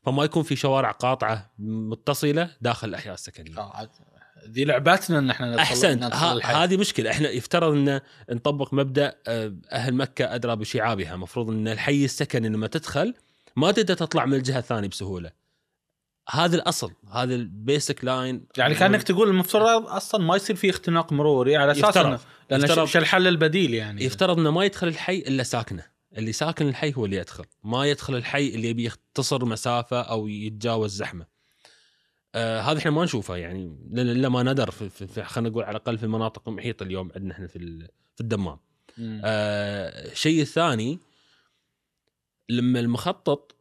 [0.02, 3.58] فما يكون في شوارع قاطعة متصلة داخل الأحياء السكنية.
[3.58, 3.88] آه،
[4.48, 6.14] ذي لعبتنا إن إحنا ندخل أحسنت.
[6.44, 7.10] هذه مشكلة.
[7.10, 11.14] إحنا يفترض إن نطبق مبدأ آه، أهل مكة أدرى بشعابها.
[11.14, 13.14] المفروض إن الحي السكني لما تدخل
[13.56, 15.30] ما تقدر تطلع من الجهة الثانية بسهولة.
[16.30, 21.56] هذا الأصل هذا ال baseline يعني كأنك تقول المفترض أصلا ما يصير في اختناق مروري
[21.56, 22.06] على أساس يفترض.
[22.06, 22.78] انه لأن يفترض.
[22.78, 25.84] إيش الحل البديل يعني؟ يفترض إنه ما يدخل الحي إلا ساكنة.
[26.16, 27.44] اللي ساكن الحي هو اللي يدخل.
[27.64, 31.26] ما يدخل الحي اللي يبي يختصر مسافة أو يتجاوز زحمة.
[32.34, 35.76] آه هذا إحنا ما نشوفه يعني إلا ما ندر في, في, في خلينا نقول على
[35.76, 38.58] الأقل في المناطق المحيطه اليوم عندنا إحنا في في الدمام.
[38.98, 40.98] آه، الشيء الثاني
[42.48, 43.56] لما المخطط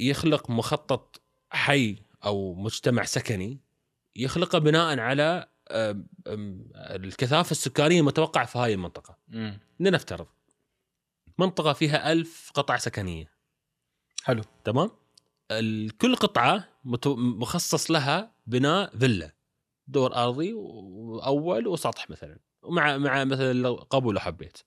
[0.00, 3.58] يخلق مخطط حي أو مجتمع سكني
[4.16, 5.48] يخلقه بناء على
[6.76, 9.18] الكثافة السكانية المتوقعة في هاي المنطقة.
[9.80, 10.26] لنفترض
[11.38, 13.32] منطقة فيها ألف قطعة سكنية.
[14.22, 14.42] حلو.
[14.64, 14.90] تمام؟
[16.00, 19.32] كل قطعة مخصص لها بناء فيلا.
[19.88, 22.38] دور أرضي وأول وسطح مثلا.
[22.62, 24.58] ومع مع مثلا لو قبو لو حبيت.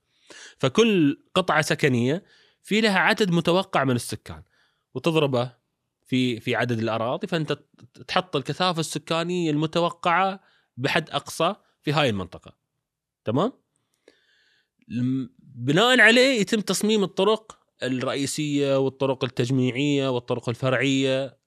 [0.57, 2.23] فكل قطعة سكنية
[2.63, 4.43] في لها عدد متوقع من السكان.
[4.93, 5.51] وتضربه
[6.05, 7.59] في في عدد الأراضي فأنت
[8.07, 10.39] تحط الكثافة السكانية المتوقعة
[10.77, 12.53] بحد أقصى في هاي المنطقة.
[13.25, 13.53] تمام؟
[15.39, 21.37] بناء عليه يتم تصميم الطرق الرئيسية والطرق التجميعية والطرق الفرعية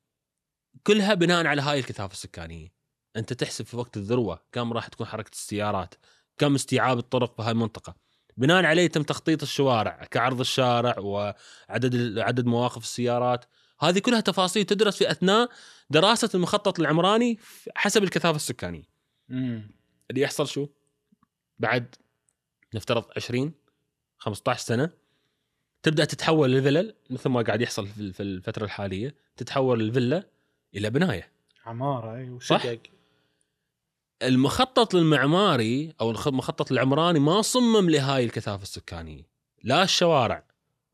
[0.83, 2.72] كلها بناء على هاي الكثافة السكانية.
[3.16, 5.94] أنت تحسب في وقت الذروة كم راح تكون حركة السيارات
[6.38, 7.96] كم استيعاب الطرق في هاي المنطقة.
[8.37, 13.44] بناء عليه يتم تخطيط الشوارع كعرض الشارع وعدد عدد مواقف السيارات.
[13.81, 15.51] هذه كلها تفاصيل تدرس في أثناء
[15.90, 17.38] دراسة المخطط العمراني
[17.75, 18.88] حسب الكثافة السكانية.
[19.29, 19.70] مم.
[20.11, 20.68] اللي يحصل شو؟
[21.59, 21.94] بعد
[22.75, 23.53] نفترض 20
[24.18, 24.90] 15 سنة
[25.83, 30.27] تبدأ تتحول الفلل مثل ما قاعد يحصل في الفترة الحالية تتحول الفيلا
[30.75, 31.33] إلى بناية.
[31.66, 32.79] عمارة إي؟ وشقق.
[34.22, 39.29] المخطط المعماري أو المخطط العمراني ما صمم لهاي الكثافة السكانية.
[39.64, 40.44] لا الشوارع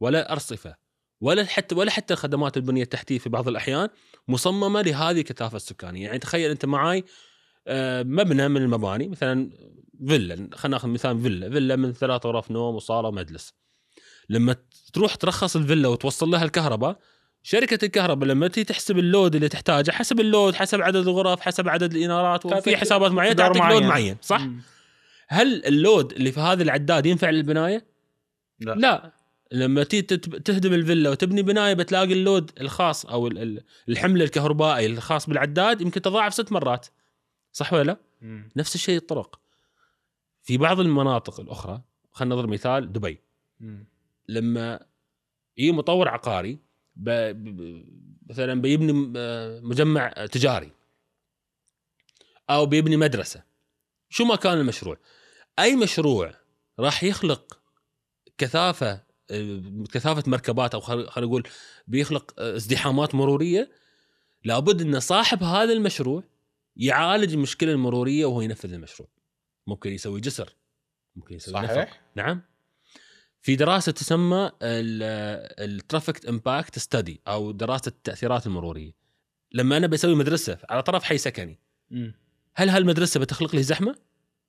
[0.01, 0.77] ولا الأرصفة
[1.21, 3.89] ولا حتى ولا حتى الخدمات البنية التحتية في بعض الأحيان
[4.29, 6.05] مصممة لهذه الكثافة السكانية.
[6.07, 7.05] يعني تخيل أنت معاي
[7.67, 9.51] آه، مبنى من المباني مثلا
[10.07, 11.51] فيلا خلينا ناخذ مثال فيلا.
[11.51, 13.55] فيلا من ثلاث غرف نوم وصالة ومجلس.
[14.29, 14.57] لما
[14.93, 16.99] تروح ترخص الفيلا وتوصل لها الكهرباء
[17.43, 21.41] شركة الكهرباء لما تيجي تحسب ال load اللي تحتاجه حسب ال load حسب عدد الغرف
[21.41, 23.87] حسب عدد الإنارات وفي حسابات معينة تعطيك load معين.
[23.87, 24.61] معين صح؟ مم.
[25.29, 27.87] هل ال load اللي في هذا العداد ينفع للبناية؟
[28.61, 28.73] لا.
[28.75, 29.13] لا
[29.53, 34.23] لما تيجي تت- تهدم الفيلا وتبني بناية بتلاقي ال load الخاص أو ال- ال- الحمل
[34.23, 36.87] الكهربائي الخاص بالعداد يمكن تضاعف ست مرات
[37.53, 37.97] صح ولا لا؟
[38.57, 39.41] نفس الشيء الطرق
[40.43, 43.21] في بعض المناطق الأخرى خلينا نضرب مثال دبي
[43.61, 43.87] مم.
[44.29, 44.81] لما
[45.57, 46.59] يجي مطور عقاري
[46.97, 47.09] ب...
[48.31, 50.73] مثلا بيبني آه، مجمع تجاري
[52.51, 53.43] أو بيبني مدرسة.
[54.09, 54.97] شو ما كان المشروع؟
[55.59, 56.35] أي مشروع
[56.79, 57.59] راح يخلق
[58.39, 61.49] كثافة آه، كثافة مركبات أو خل- خلينا نقول
[61.87, 63.71] بيخلق آه، ازدحامات مرورية
[64.45, 66.25] لابد إن صاحب هذا المشروع
[66.77, 69.09] يعالج المشكلة المرورية وهو ينفذ المشروع.
[69.67, 70.55] ممكن يسوي جسر
[71.17, 71.75] ممكن يسوي نفق.
[71.75, 72.03] صحيح.
[72.17, 72.43] نعم.
[73.43, 78.93] في دراسة تسمى ال traffic impact study أو دراسة التأثيرات المرورية
[79.53, 81.59] لما أنا بسوي مدرسة على طرف حي سكني.
[82.55, 83.95] هل هالمدرسة بتخلق لي زحمة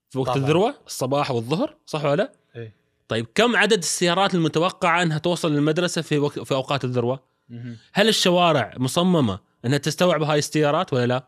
[0.10, 0.44] في وقت طبعاً.
[0.44, 2.74] الذروة الصباح والظهر صح ولا لا إيه.
[3.08, 7.24] طيب كم عدد السيارات المتوقعة إنها توصل للمدرسة في وقت في أوقات الذروة.
[7.94, 11.28] هل الشوارع مصممة إنها تستوعب هاي السيارات ولا لا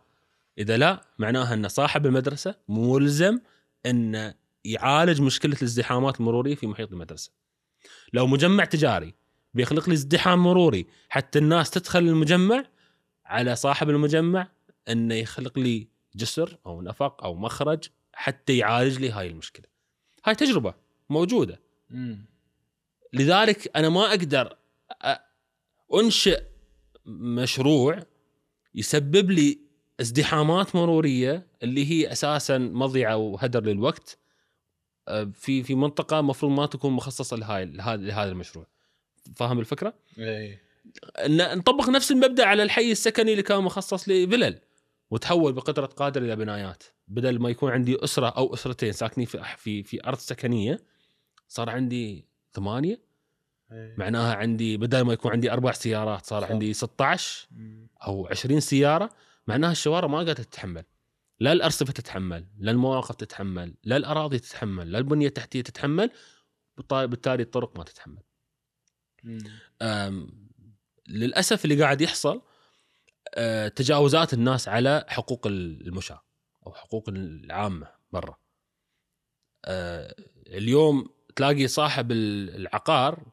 [0.58, 3.39] إذا لا معناها إن صاحب المدرسة ملزم
[3.86, 4.34] ان
[4.65, 7.32] يعالج مشكلة الازدحامات المرورية في محيط المدرسة
[8.15, 9.13] لو مجمع تجاري
[9.54, 12.63] بيخلق لي ازدحام مروري حتى الناس تدخل المجمع
[13.25, 14.47] على صاحب المجمع
[14.89, 19.65] إنه يخلق لي جسر أو نفق أو مخرج حتى يعالج لي هاي المشكلة.
[20.25, 20.73] هاي تجربة
[21.10, 21.60] موجودة.
[21.89, 22.25] مم.
[23.13, 24.58] لذلك أنا ما أقدر
[25.93, 26.43] أنشئ
[27.06, 27.99] مشروع
[28.75, 29.60] يسبب لي
[30.01, 34.17] ازدحامات مرورية اللي هي أساسا مضيعة وهدر للوقت.
[35.33, 38.67] في في منطقة المفروض ما تكون مخصصة لهاي لهذا لهذا المشروع
[39.35, 40.59] فاهم الفكرة؟ اي
[41.29, 44.59] نطبق نفس المبدأ على الحي السكني اللي كان مخصص لفلل
[45.11, 49.83] وتحول بقدرة قادر إلى بنايات بدل ما يكون عندي أسرة أو أسرتين ساكنين في في
[49.83, 50.79] في أرض سكنية
[51.47, 53.01] صار عندي ثمانية
[53.71, 53.95] إي.
[53.97, 56.51] معناها عندي بدل ما يكون عندي أربع سيارات صار صح.
[56.51, 57.87] عندي 16 مم.
[58.07, 59.09] أو 20 سيارة
[59.47, 60.83] معناها الشوارع ما قادرة تتحمل
[61.39, 66.11] لا الأرصفة تتحمل لا المواقف تتحمل لا الأراضي تتحمل لا البنية التحتية تتحمل
[66.91, 68.23] بالتالي الطرق ما تتحمل.
[71.07, 72.41] للأسف اللي قاعد يحصل
[73.35, 76.21] أه، تجاوزات الناس على حقوق المشاة
[76.67, 78.37] أو حقوق العامة برا.
[79.65, 80.15] أه،
[80.47, 83.31] اليوم تلاقي صاحب ال- العقار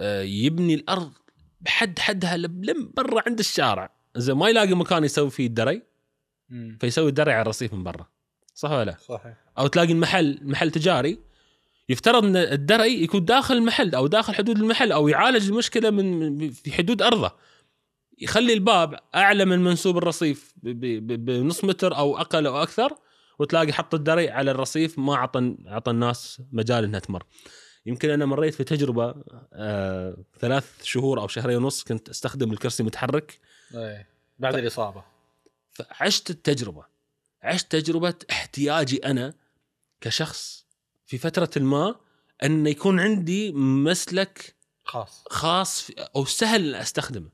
[0.00, 1.12] أه، يبني الأرض
[1.60, 3.94] بحد حدها لم برا عند الشارع.
[4.16, 5.82] زين ما يلاقي مكان يسوي فيه الدري.
[6.52, 6.78] مم.
[6.80, 8.06] فيسوي الدري على الرصيف من برا.
[8.54, 9.36] صح ولا لا؟ صحيح.
[9.58, 11.18] أو تلاقي المحل محل تجاري
[11.88, 16.72] يفترض إن الدري يكون داخل المحل أو داخل حدود المحل أو يعالج المشكلة من في
[16.72, 17.32] حدود أرضه.
[18.18, 22.96] يخلي الباب أعلى من منسوب الرصيف بنص متر أو أقل أو أكثر
[23.38, 27.24] وتلاقي حط الدري على الرصيف ما عطى عطى الناس مجال إنها تمر.
[27.86, 29.14] يمكن أنا مريت في تجربة
[29.52, 33.38] آه ثلاث شهور أو شهرين ونص كنت أستخدم الكرسي متحرك.
[33.74, 34.06] اي
[34.38, 35.11] بعد الإصابة.
[35.72, 36.84] فعشت التجربة.
[37.42, 39.34] عشت تجربة احتياجي أنا
[40.00, 40.66] كشخص
[41.06, 41.94] في فترة ما
[42.42, 44.54] أن يكون عندي مسلك
[44.84, 45.24] خاص.
[45.30, 47.30] خاص أو سهل أستخدمه.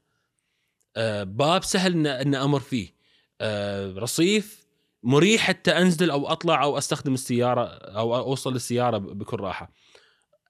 [0.96, 2.94] آه، باب سهل ان إن أمر فيه.
[3.40, 4.66] آه، رصيف
[5.02, 9.72] مريح حتى أنزل أو أطلع أو أستخدم السيارة أو أوصل للسياره بكل راحة.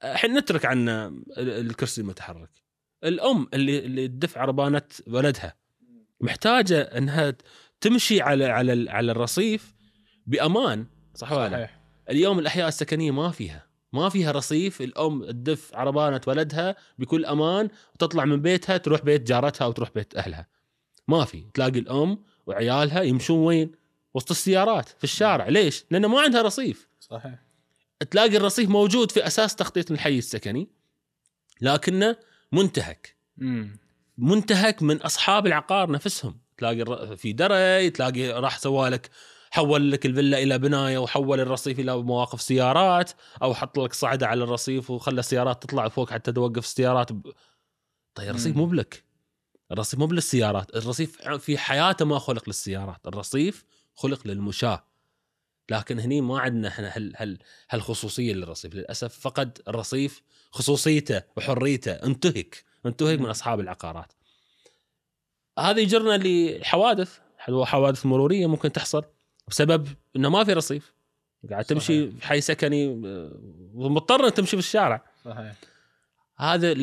[0.05, 2.51] الحين نترك عن ال- الكرسي المتحرك.
[3.05, 5.57] الأم اللي اللي تدفع ربانة ولدها.
[6.21, 7.35] محتاجة إنها
[7.81, 9.75] تمشي على على على الرصيف
[10.27, 11.81] بأمان صح ولا لا؟ صحيح.
[12.11, 18.25] اليوم الأحياء السكنية ما فيها ما فيها رصيف الأم تدف عربانة ولدها بكل أمان وتطلع
[18.25, 20.49] من بيتها تروح بيت جارتها أو تروح بيت أهلها.
[21.09, 23.73] ما في تلاقي الأم وعيالها يمشون وين؟
[24.15, 25.49] وسط السيارات في الشارع.
[25.49, 26.89] ليش؟ لأن ما عندها رصيف.
[27.01, 27.39] صحيح.
[28.11, 30.69] تلاقي الرصيف موجود في أساس تخطيط الحي السكني
[31.61, 32.17] لكنه
[32.53, 33.17] منتهك.
[33.37, 33.79] مم.
[34.19, 36.41] منتهك من أصحاب العقار نفسهم.
[36.59, 39.11] تلاقي في دري تلاقي راح سوالك
[39.51, 43.11] حول لك الفيلا إلى بناية وحول الرصيف إلى مواقف سيارات
[43.43, 47.33] أو حط لك صعده على الرصيف وخلى السيارات تطلع فوق حتى توقف السيارات ب...
[48.15, 48.57] طيب الرصيف.
[48.57, 49.05] مو بلك
[49.73, 54.85] الرصيف مو للسيارات الرصيف في حياته ما خلق للسيارات الرصيف خلق للمشاة
[55.71, 57.39] لكن هني ما عندنا إحنا هال هال
[57.71, 63.27] هالخصوصية للرصيف للأسف فقد الرصيف خصوصيته وحريته انتهك انتهك من.
[63.27, 64.13] أصحاب العقارات
[65.59, 67.19] هذا يجرنا لحوادث.
[67.39, 69.05] حوادث مرورية ممكن تحصل
[69.49, 70.93] بسبب إنه ما في رصيف.
[71.51, 72.87] قاعد تمشي في حي سكني
[73.75, 75.05] ومضطر إنك تمشي في الشارع.
[75.25, 75.55] صحيح.
[76.39, 76.75] هذا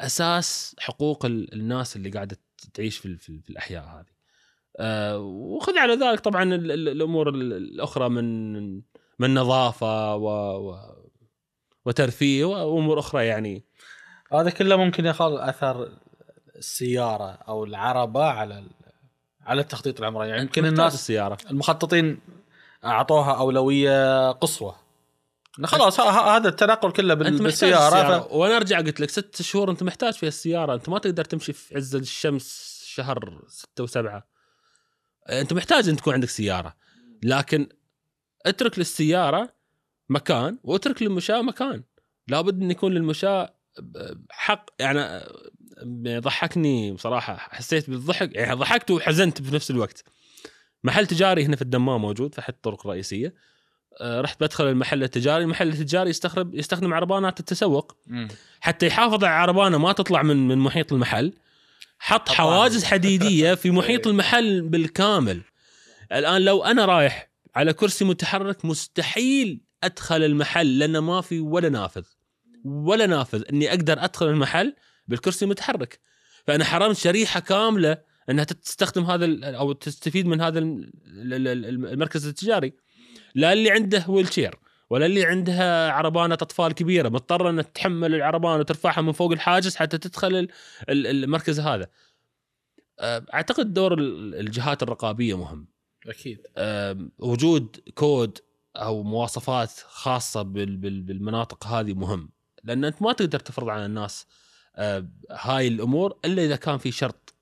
[0.00, 2.36] أساس حقوق ال- الناس اللي قاعدة
[2.74, 4.18] تعيش في, في, ال- في الأحياء هذه.
[4.76, 8.74] آه، وخذ على ذلك طبعا ال- ال- الأمور ال- الأخرى من
[9.18, 10.26] من نظافة و,
[10.70, 10.78] و
[11.84, 13.64] وترفيه وأمور أخرى يعني.
[14.32, 15.92] هذا كله ممكن يخل أثر
[16.58, 18.64] السيارة أو العربة على
[19.42, 20.30] على التخطيط العمراني.
[20.30, 21.38] يعني يمكن الناس السيارة.
[21.50, 22.20] المخططين
[22.84, 24.74] أعطوها أولوية قصوى.
[25.64, 28.20] خلاص هذا التنقل كله بال- بالسيارة.
[28.20, 28.32] ف...
[28.32, 30.74] وأنا أرجع قلت لك ست شهور أنت محتاج فيها السيارة.
[30.74, 34.28] أنت ما تقدر تمشي في عز الشمس شهر ستة وسبعة.
[35.28, 36.76] أنت محتاج أن تكون عندك سيارة.
[37.22, 37.68] لكن
[38.46, 39.52] اترك للسيارة
[40.08, 41.84] مكان واترك للمشاة مكان.
[42.28, 43.54] لابد أن يكون للمشاة
[44.30, 45.20] حق يعني
[46.18, 47.36] ضحكني بصراحة.
[47.36, 50.04] حسيت بالضحك يعني ضحكت وحزنت بنفس الوقت.
[50.84, 53.34] محل تجاري هنا في الدمام موجود في أحد الطرق الرئيسية.
[54.00, 57.96] آه، رحت بدخل المحل التجاري المحل التجاري يستخرب يستخدم عربانات التسوق.
[58.06, 58.28] مم.
[58.60, 61.32] حتى يحافظ على عربانة ما تطلع من من محيط المحل.
[61.98, 62.28] حط.
[62.28, 64.12] حواجز حديدية في محيط إيه.
[64.12, 65.40] المحل بالكامل.
[66.12, 72.04] الآن لو أنا رايح على كرسي متحرك مستحيل أدخل المحل لأنه ما في ولا نافذ.
[72.64, 73.42] ولا نافذ.
[73.52, 74.74] إني أقدر أدخل المحل
[75.08, 76.00] بالكرسي المتحرك
[76.46, 77.98] فأنا حرمت شريحة كاملة
[78.30, 82.72] إنها تستخدم هذا أو تستفيد من هذا ال- ال- ال- المركز التجاري.
[83.34, 84.58] لا اللي عنده ويل شير
[84.90, 89.98] ولا اللي عندها عربانة أطفال كبيرة مضطرة إنها تحمل العربانة وترفعها من فوق الحاجز حتى
[89.98, 90.48] تدخل ال-
[90.88, 91.86] ال- المركز هذا.
[93.00, 95.68] أه، أعتقد دور ال- الجهات الرقابية مهم.
[96.06, 96.38] أكيد.
[96.58, 98.38] أم، وجود كود
[98.76, 99.72] أو مواصفات
[100.36, 102.30] بال- بالمناطق هذه مهم.
[102.64, 104.47] لأن أنت ما تقدر تفرض على الناس أه،
[105.30, 107.34] هاي الأمور إلا إذا كان في شرط.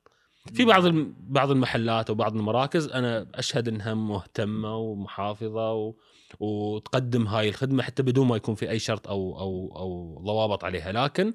[0.55, 0.83] في بعض
[1.19, 5.95] بعض المحلات وبعض المراكز أنا أشهد إنها مهتمة ومحافظة و...
[6.41, 10.93] وتقدم هاي الخدمة حتى بدون ما يكون في أي شرط أو أو أو ضوابط عليها.
[10.93, 11.35] لكن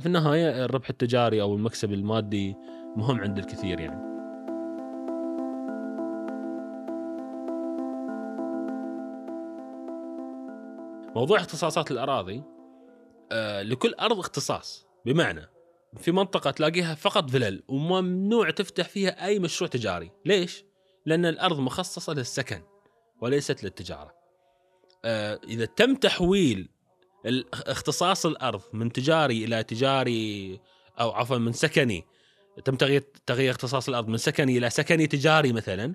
[0.00, 2.56] في النهاية الربح التجاري أو المكسب المادي
[2.96, 4.12] مهم عند الكثير يعني.
[11.16, 12.42] موضوع اختصاصات الأراضي
[13.32, 14.91] آه لكل أرض اختصاص.
[15.06, 15.48] بمعنى
[15.98, 20.10] في منطقة تلاقيها فقط فلل وممنوع تفتح فيها أي مشروع تجاري.
[20.24, 20.64] ليش؟
[21.06, 22.62] لأن الأرض مخصصة للسكن
[23.20, 24.14] وليست للتجارة.
[25.04, 26.68] آه إذا تم تحويل
[27.54, 30.60] اختصاص الأرض من تجاري إلى تجاري
[31.00, 32.04] أو عفوا من سكني
[32.64, 35.94] تم تغيير تغيير اختصاص الأرض من سكني إلى سكني تجاري مثلا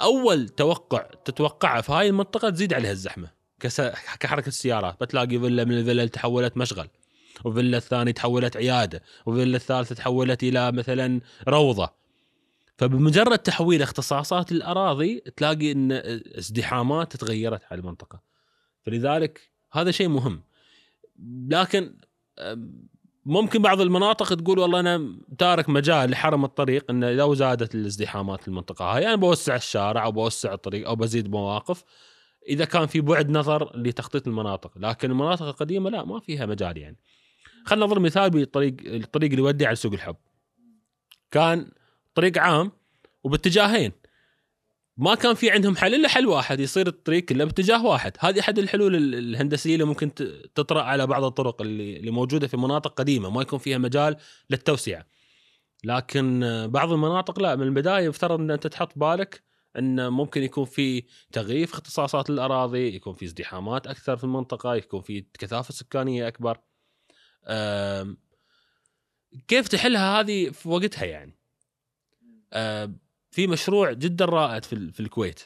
[0.00, 3.30] أول توقع تتوقعه في هاي المنطقة تزيد عليها الزحمة.
[3.60, 3.80] كس-
[4.20, 6.88] كحركة السيارات بتلاقي فيلا من الفلل تحولت مشغل.
[7.44, 11.90] وفيلا الثاني تحولت عيادة وفيلا الثالثة تحولت إلى مثلا روضة.
[12.78, 15.92] فبمجرد تحويل اختصاصات الأراضي تلاقي إن
[16.38, 18.20] ازدحامات تغيرت على المنطقة.
[18.82, 20.42] فلذلك هذا شيء مهم.
[21.48, 21.94] لكن
[23.26, 28.84] ممكن بعض المناطق تقول والله أنا تارك مجال لحرم الطريق انه لو زادت الازدحامات المنطقة
[28.84, 31.84] هاي أنا بوسع الشارع أو بوسع الطريق أو بزيد مواقف
[32.48, 34.78] إذا كان في بعد نظر لتخطيط المناطق.
[34.78, 36.96] لكن المناطق القديمة لا ما فيها مجال يعني.
[37.66, 40.16] خلينا نضرب مثال بالطريق الطريق اللي يودي على سوق الحب.
[41.30, 41.70] كان
[42.14, 42.72] طريق عام
[43.24, 43.92] وباتجاهين.
[44.96, 48.12] ما كان في عندهم حل إلا حل واحد يصير الطريق كله باتجاه واحد.
[48.20, 50.14] هذه أحد الحلول ال- الهندسية اللي ممكن
[50.54, 54.16] تطرأ على بعض الطرق اللي موجودة في مناطق قديمة ما يكون فيها مجال
[54.50, 55.06] للتوسعه
[55.84, 56.40] لكن
[56.70, 59.42] بعض المناطق لا من البداية يفترض إن أنت تحط بالك
[59.78, 65.00] إن ممكن يكون في تغيير في اختصاصات الاراضي يكون في ازدحامات أكثر في المنطقة يكون
[65.00, 66.58] في كثافة سكانية أكبر.
[69.48, 71.36] كيف تحلها هذه في وقتها يعني؟
[73.30, 75.40] في مشروع جدا رائد في ال- في الكويت.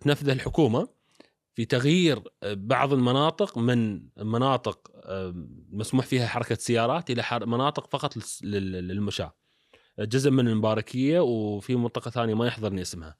[0.00, 0.88] تنفذه الحكومة
[1.54, 4.90] في تغيير بعض المناطق من مناطق
[5.70, 9.34] مسموح فيها حركة سيارات إلى مناطق فقط للمشاة.
[9.98, 13.16] جزء من المباركية وفي منطقة ثانية ما يحضرني اسمها.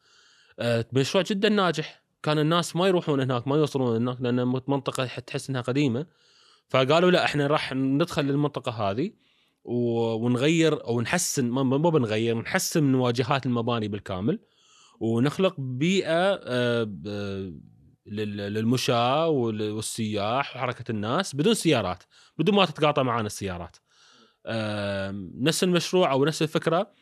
[0.59, 2.03] آه، مشروع جدا ناجح.
[2.23, 6.07] كان الناس ما يروحون هناك ما يوصلون هناك لأن منطقة تحس إنها قديمة.
[6.69, 9.11] فقالوا لا إحنا راح ندخل للمنطقة هذه
[9.65, 14.39] ونغير أو نحسن ما بنغير نحسن من واجهات المباني بالكامل
[15.01, 17.53] ونخلق بيئة آه،
[18.07, 22.03] للمشاة وال- والسياح وحركة الناس بدون سيارات
[22.39, 23.77] بدون ما تتقاطع معنا السيارات.
[25.43, 26.93] نفس المشروع أو نفس الفكرة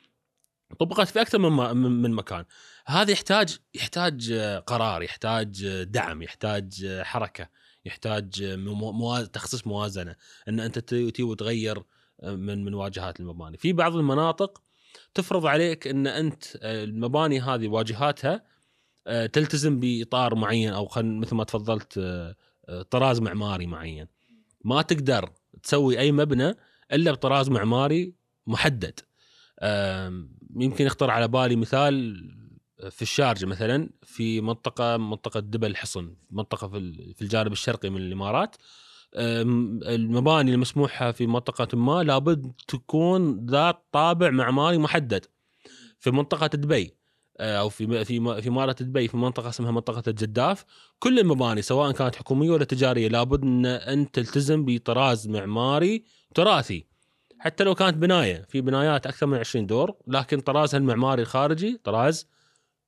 [0.81, 2.45] طبقت في أكثر من من مكان.
[2.87, 4.33] هذا يحتاج يحتاج
[4.67, 7.49] قرار يحتاج دعم يحتاج حركة.
[7.85, 10.17] يحتاج آه، مو- موا- تخصيص موازنة
[10.49, 11.83] إن أنت تي وتغير
[12.23, 13.57] آه، من من واجهات المباني.
[13.57, 14.63] في بعض المناطق
[15.15, 18.45] تفرض عليك إن أنت آه، المباني هذه واجهاتها
[19.07, 22.01] آه، تلتزم بإطار معين أو خل مثل ما تفضلت
[22.91, 24.07] طراز معماري معين.
[24.65, 25.31] ما تقدر
[25.63, 26.55] تسوي أي مبنى
[26.93, 28.15] إلا بطراز معماري
[28.47, 29.01] محدد.
[30.57, 32.25] يمكن يخطر على بالي مثال
[32.91, 37.97] في الشارجه مثلا في منطقة منطقة دبل الحصن منطقة في ال- في الجانب الشرقي من
[37.97, 38.57] الإمارات.
[39.17, 45.25] المباني المسموحة في منطقة ما لابد تكون ذات طابع معماري محدد.
[45.99, 46.97] في منطقة دبي
[47.41, 50.65] آه، أو في في في إمارة دبي في منطقة اسمها منطقة الجداف
[50.99, 56.05] كل المباني سواء كانت حكومية ولا تجارية لابد أن انت تلتزم بطراز معماري
[56.35, 56.87] تراثي.
[57.39, 62.29] حتى لو كانت بناية في بنايات أكثر من 20 دور لكن طرازها المعماري الخارجي طراز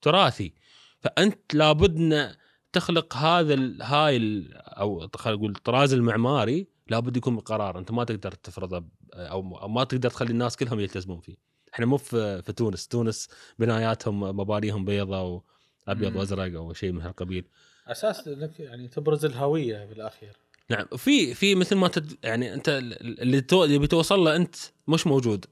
[0.07, 0.55] تراثي.
[1.01, 2.35] فأنت لابد أن
[2.73, 7.79] تخلق هذا ال- هاي ال- أو خلينا نقول الطراز المعماري لابد يكون بقرار.
[7.79, 8.85] أنت ما تقدر تفرضه
[9.15, 11.37] أو ما تقدر تخلي الناس كلهم يلتزمون فيه.
[11.75, 12.89] إحنا مو في في تونس.
[12.89, 13.29] تونس
[13.59, 15.43] بناياتهم مبانيهم بيضاء
[15.89, 16.17] وابيض.
[16.17, 17.45] وأزرق أو شيء من هالقبيل.
[17.87, 20.37] أساس انك يعني تبرز الهوية بالأخير.
[20.71, 20.87] نعم.
[20.97, 24.57] في في مثل ما تد يعني أنت اللي تو اللي بتوصل له أنت
[24.89, 25.47] مش موجود.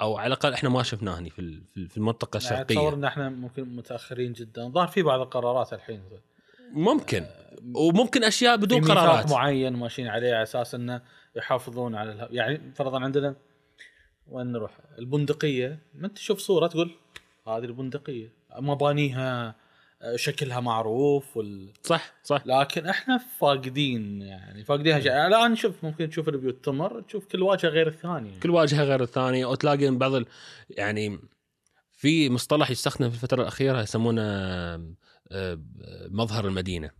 [0.00, 3.28] أو على الأقل إحنا ما شفناه هني في في المنطقة يعني اتصور الشرقيه إن إحنا
[3.28, 4.68] ممكن متأخرين جدا.
[4.68, 6.02] ظهر في بعض القرارات الحين.
[6.72, 7.24] ممكن.
[7.74, 9.30] وممكن أشياء بدون قرارات.
[9.30, 11.02] معين ماشيين عليه على أساس إنه
[11.36, 12.28] يحافظون على الهو...
[12.30, 13.36] يعني فرضا عندنا
[14.28, 15.78] وين نروح؟ البندقية.
[15.94, 16.90] ما أنت تشوف صورة تقول
[17.48, 18.32] هذه البندقية.
[18.58, 19.54] مبانيها آه،
[20.16, 21.72] شكلها معروف وال...
[21.82, 22.42] صح صح.
[22.46, 27.68] لكن إحنا فاقدين يعني فاقدين اشياء الآن شوف ممكن تشوف البيوت تمر تشوف كل واجهة
[27.68, 28.40] غير الثانية.
[28.40, 29.46] كل واجهة غير الثانية.
[29.46, 30.26] وتلاقي بعض ال...
[30.70, 31.18] يعني
[31.92, 35.58] في مصطلح يستخدم في الفترة الأخيرة يسمونه آه،
[36.10, 36.90] مظهر المدينة.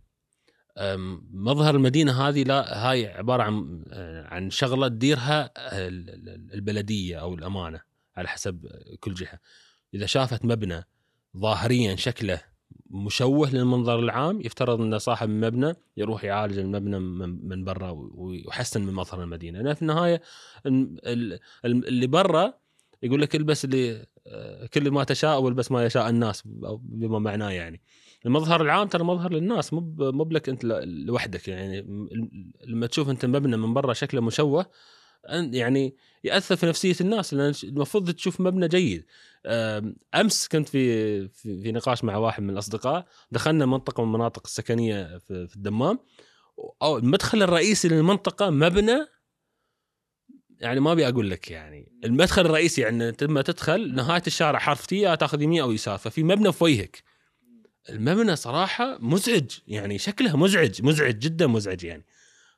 [1.33, 5.51] مظهر المدينة هذه لا هاي عبارة عن آه، عن شغلة تديرها
[5.87, 7.81] ال- ال- البلدية أو الأمانة
[8.17, 8.67] على حسب
[8.99, 9.39] كل جهة.
[9.93, 10.83] إذا شافت مبنى
[11.37, 12.41] ظاهريا شكله
[12.89, 19.23] مشوه للمنظر العام يفترض ان صاحب المبنى يروح يعالج المبنى من برا ويحسن من مظهر
[19.23, 19.61] المدينة.
[19.61, 20.21] لأن في النهاية
[20.65, 22.53] ال- ال- اللي برا
[23.03, 26.43] يقول لك البس اللي آه، كل ما تشاء والبس ما يشاء الناس
[26.81, 27.81] بما معناه يعني.
[28.25, 31.81] المظهر العام ترى مظهر للناس مو مو بلك أنت لوحدك يعني.
[32.67, 34.65] لما تشوف أنت مبنى من برا شكله مشوه
[35.33, 39.05] يعني يأثر في نفسية الناس لأن المفروض تشوف مبنى جيد.
[40.15, 43.05] أمس كنت في في, نقاش مع واحد من الأصدقاء.
[43.31, 45.99] دخلنا منطقة من المناطق السكنية في, الدمام.
[46.81, 49.07] أو المدخل الرئيسي للمنطقة مبنى
[50.59, 51.91] يعني ما أبي أقول لك يعني.
[52.03, 55.97] المدخل الرئيسي يعني لما تدخل نهاية الشارع حرف تي تاخذ يمين أو يسار.
[55.97, 57.03] ففي مبنى في وجهك.
[57.89, 62.05] المبنى صراحة مزعج يعني شكله مزعج مزعج جدا مزعج يعني.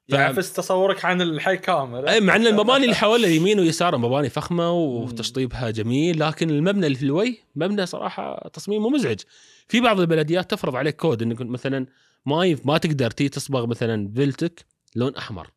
[0.09, 4.71] يعفس تصورك عن الحي كامل أي مع إن المباني اللي حواليه يمين ويسار مباني فخمة
[4.71, 9.19] وتشطيبها جميل لكن المبنى اللي في الوي مبنى صراحة تصميمه مزعج.
[9.67, 11.85] في بعض البلديات تفرض عليك كود إنك مثلا
[12.25, 15.47] ما ما تقدر تي تصبغ مثلا فيلتك لون أحمر.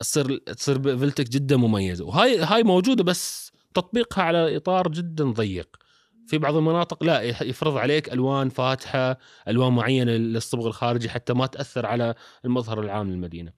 [0.00, 5.76] تصير تصير فيلتك جدا مميزه وهاي هاي موجودة بس تطبيقها على إطار جدا ضيق.
[6.28, 9.18] في بعض المناطق لا يفرض عليك ألوان فاتحة
[9.48, 12.14] ألوان معينة للصبغ الخارجي حتى ما تأثر على
[12.44, 13.52] المظهر العام للمدينة.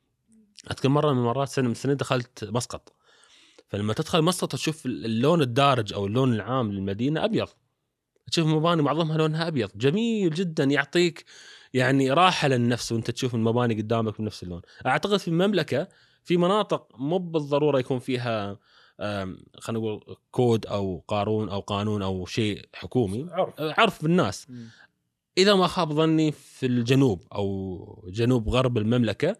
[0.71, 2.93] أذكر مرة من المرات سنة من السنين دخلت مسقط.
[3.68, 7.49] فلما تدخل مسقط تشوف اللون الدارج أو اللون العام للمدينة أبيض.
[8.31, 9.71] تشوف مباني معظمها لونها أبيض.
[9.75, 11.25] جميل جدا يعطيك
[11.75, 14.62] يعني راحة للنفس وأنت تشوف المباني قدامك بنفس اللون.
[14.87, 15.89] أعتقد في المملكة
[16.25, 18.59] في مناطق مو بالضرورة يكون فيها
[19.59, 23.26] خلينا نقول كود أو قانون أو قانون أو شيء حكومي.
[23.30, 23.55] عرف.
[23.59, 24.46] عرف بالناس.
[25.38, 29.36] إذا ما خاب ظني في الجنوب أو جنوب غرب المملكة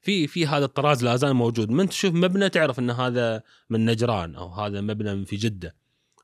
[0.00, 1.70] في في هذا الطراز لا زال موجود.
[1.70, 5.74] من تشوف مبنى تعرف إن هذا من نجران أو هذا مبنى من في جدة.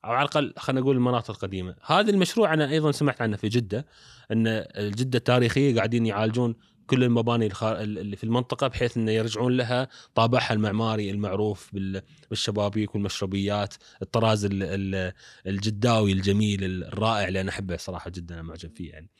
[0.05, 1.77] أو على الأقل خلينا نقول المناطق القديمة.
[1.87, 3.87] هذا المشروع أنا أيضا سمعت عنه في جدة
[4.33, 4.47] إن
[4.77, 6.55] الجدة التاريخية قاعدين يعالجون
[6.89, 13.75] كل المباني اللي في المنطقة بحيث إنه يرجعون لها طابعها المعماري المعروف بال- بالشبابيك والمشربيات
[14.03, 15.13] الطراز ال- ال-
[15.47, 19.11] الجداوي الجميل الرائع اللي أنا أحبه صراحة جدا أنا معجب فيه يعني.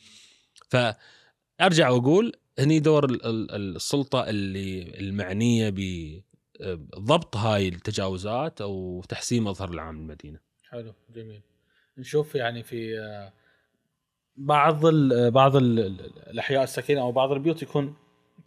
[0.69, 5.75] فأرجع وأقول هني دور ال- ال- السلطة اللي المعنية
[6.61, 10.39] بضبط هاي التجاوزات أو تحسين مظهر العام للمدينة.
[10.71, 11.41] حلو جميل.
[11.99, 13.33] نشوف يعني في آه،
[14.39, 15.79] بعض ال بعض ال
[16.31, 17.97] الأحياء السكنيه أو بعض البيوت يكون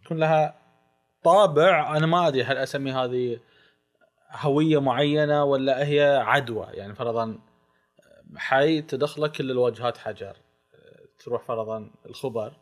[0.04, 0.58] يكون لها
[1.24, 1.96] طابع.
[1.96, 3.40] أنا ما أدري هل أسمي هذه
[4.32, 6.66] هوية معينة ولا هي عدوى.
[6.72, 7.38] يعني فرضا
[8.36, 10.36] حي تدخله كل الواجهات حجر.
[11.18, 12.52] تروح فرضا الخبر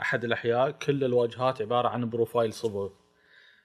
[0.00, 2.88] أحد الأحياء كل الواجهات عبارة عن profile صبغ.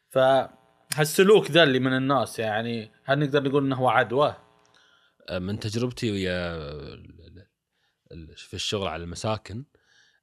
[0.09, 4.35] فهالسلوك ذا اللي من الناس يعني هل نقدر نقول إنه هو عدوى؟
[5.31, 6.57] من تجربتي ويا
[8.35, 9.65] في الشغل على المساكن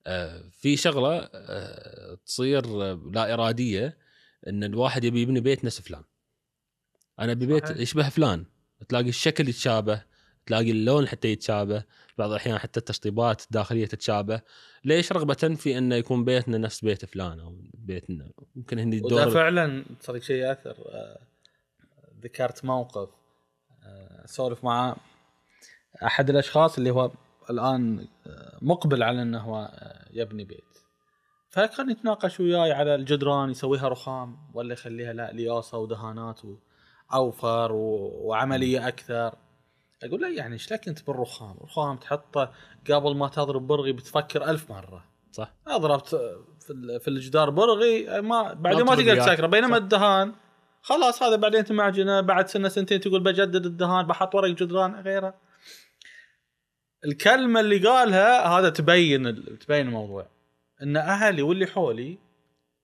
[0.07, 3.99] آه، في شغلة آه، تصير آه، لا إرادية
[4.49, 6.03] إن الواحد يبي يبني بيت نفس فلان.
[7.21, 7.71] أنا أبي بيت.
[7.71, 8.47] يشبه فلان.
[8.89, 10.03] تلاقي الشكل يتشابه
[10.47, 11.85] تلاقي اللون حتى يتشابه
[12.19, 14.41] بعض الأحيان حتى التشطيبات الداخلية تتشابه.
[14.85, 19.31] ليش رغبة في انه يكون بيتنا نفس بيت فلان أو بيتنا؟ ممكن هني وده دور
[19.31, 20.77] فعلا صدق شيء يأثر
[22.25, 23.09] ذكرت موقف
[24.25, 24.97] أسولف مع
[26.05, 27.11] أحد الأشخاص اللي هو
[27.51, 30.65] الآن آه، مقبل على إنه هو آه، يبني بيت
[31.51, 36.41] فكان يتناقش وياي على الجدران يسويها رخام ولا يخليها لا لياصة ودهانات
[37.13, 39.35] واوفر وعملية أكثر
[40.05, 42.53] أقول له يعني إيش لك أنت بالرخام؟ الرخام تحطه
[42.91, 46.09] قبل ما تضرب برغي بتفكر ألف مرة صح ضربت
[46.61, 49.17] في ال- في الجدار برغي ما بعدين ما تقدر.
[49.17, 49.83] تسكره بينما صح.
[49.83, 50.33] الدهان
[50.83, 55.35] خلاص هذا بعدين تمعجنه بعد سنة سنتين تقول بجدد الدهان بحط ورق جدران غيره
[57.05, 60.27] الكلمة اللي قالها هذا تبين تبين الموضوع.
[60.83, 62.19] إن أهلي واللي حولي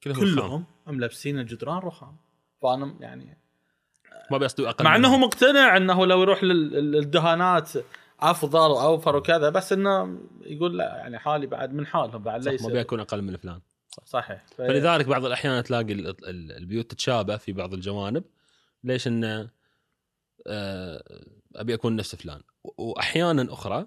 [0.05, 0.21] كلهم.
[0.21, 2.16] كلهم ملبسين الجدران رخام.
[2.62, 3.39] فأنا يعني
[4.31, 7.71] ما بيصدوا أقل مع إنه مقتنع إنه لو يروح لل- للدهانات
[8.21, 12.62] أفضل وأوفر وكذا بس إنه يقول لا يعني حالي بعد من حالهم بعد ليس.
[12.62, 13.61] ما بيكون أقل من فلان.
[14.05, 14.47] صحيح.
[14.47, 18.25] ف- فلذلك بعض الأحيان تلاقي ال- ال- البيوت تتشابه في بعض الجوانب.
[18.85, 19.51] ليش إنه
[20.47, 21.03] آه،
[21.57, 23.87] أبي أكون نفس فلان؟ وأحيانا أخرى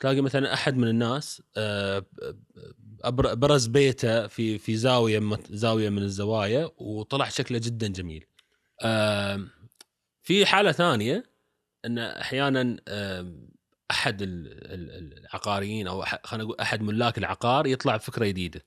[0.00, 2.04] تلاقي مثلا أحد من الناس آه،
[3.34, 8.24] برز بيته في في زاوية زاوية من الزوايا وطلع شكله جدا جميل.
[8.82, 9.46] آه،
[10.22, 11.24] في حالة ثانية
[11.84, 13.34] إن أحيانا آه،
[13.90, 18.66] أحد ال- ال- العقاريين أو خلينا نقول أحد ملاك العقار يطلع بفكرة جديدة.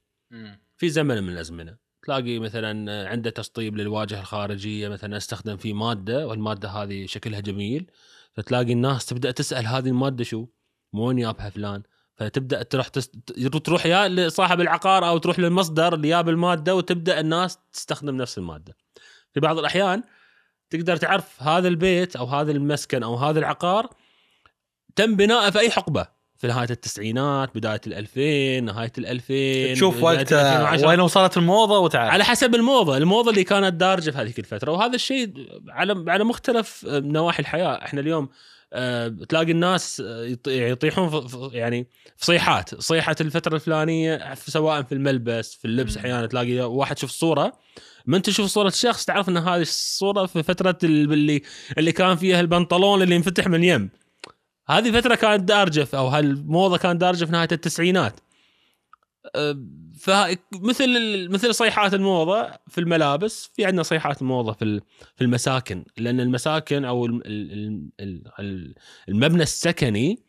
[0.77, 6.69] في زمن من الأزمنة تلاقي مثلا عنده تشطيب للواجهة الخارجية مثلا استخدم فيه مادة والمادة
[6.69, 7.91] هذه شكلها جميل
[8.33, 10.47] فتلاقي الناس تبدأ تسأل هذه المادة شو؟
[10.93, 11.83] من وين جابها فلان؟
[12.15, 13.15] فتبدأ تروح تست...
[13.65, 18.75] تروح يا لصاحب العقار أو تروح للمصدر اللي جاب المادة وتبدأ الناس تستخدم نفس المادة.
[19.33, 20.03] في بعض الأحيان
[20.69, 23.89] تقدر تعرف هذا البيت أو هذا المسكن أو هذا العقار
[24.95, 26.19] تم بناءه في أي حقبة.
[26.37, 32.09] في نهاية التسعينات بداية ال2000 نهاية ال2000 تشوف وقتها وين وصلت الموضة وتعال.
[32.09, 32.97] على حسب الموضة.
[32.97, 34.71] الموضة اللي كانت دارجة في هذيك الفترة.
[34.71, 35.33] وهذا الشيء
[35.69, 37.85] على على مختلف نواحي الحياة.
[37.85, 38.29] إحنا اليوم
[39.29, 40.03] تلاقي الناس
[40.47, 46.59] يطيحون في يعني في صيحات صيحة الفترة الفلانية سواء في الملبس في اللبس أحيانا تلاقي
[46.59, 47.53] واحد شوف صوره
[48.05, 51.41] من تشوف صورة الشخص تعرف إن هذه الصورة في فترة اللي
[51.77, 53.89] اللي كان فيها البنطلون اللي ينفتح من يم.
[54.69, 58.19] هذه فترة كانت دارجة أو هالموضة كانت دارجة في نهاية التسعينات.
[59.35, 59.57] أه،
[59.99, 64.81] فمثل مثل صيحات الموضة في الملابس في عندنا صيحات الموضة في
[65.15, 65.85] في المساكن.
[65.97, 67.05] لأن المساكن أو
[69.09, 70.23] المبنى السكني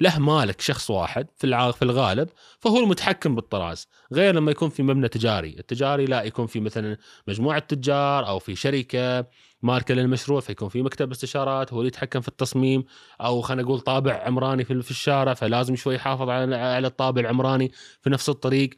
[0.00, 2.28] له مالك شخص واحد في في الغالب
[2.60, 3.88] فهو المتحكم بالطراز.
[4.12, 5.56] غير لما يكون في مبنى تجاري.
[5.58, 6.96] التجاري لا يكون في مثلا
[7.28, 9.26] مجموعة تجار أو في شركة
[9.62, 12.84] ماركة للمشروع فيكون في مكتب استشارات هو اللي يتحكم في التصميم.
[13.20, 17.72] أو خلينا نقول طابع عمراني في الشارع فلازم شوي يحافظ على على الطابع العمراني
[18.02, 18.70] في نفس الطريق.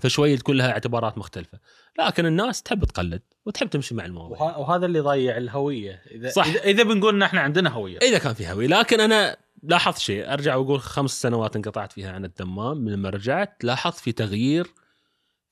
[0.00, 1.58] فشوي تكون لها اعتبارات مختلفة.
[1.98, 4.56] لكن الناس تحب تقلد وتحب تمشي مع الموضوع.
[4.56, 6.02] وهذا اللي يضيع الهوية.
[6.10, 6.46] إذا صح.
[6.46, 7.98] إذا, إذا بنقول ان إحنا عندنا هوية.
[7.98, 8.66] إذا كان في هوية.
[8.66, 10.32] لكن أنا لاحظت شيء.
[10.32, 12.76] أرجع وأقول خمس سنوات انقطعت فيها عن الدمام.
[12.76, 14.66] من لما رجعت لاحظت في تغيير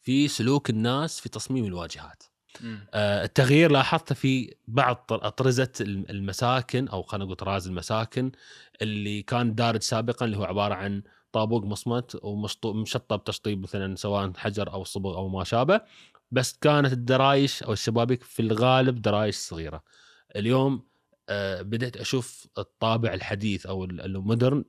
[0.02, 2.22] في سلوك الناس في تصميم الواجهات.
[2.94, 8.32] آه التغيير لاحظته في بعض أطرزة المساكن أو خلينا نقول طراز المساكن
[8.82, 11.02] اللي كان دارج سابقا اللي هو عبارة عن
[11.32, 15.80] طابوق مصمت ومشطب تشطيب مثلا سواء حجر أو صبغ أو ما شابه
[16.30, 19.82] بس كانت الدرايش أو الشبابيك في الغالب درايش صغيرة.
[20.36, 20.86] اليوم
[21.28, 24.64] آه بدأت أشوف الطابع الحديث أو المودرن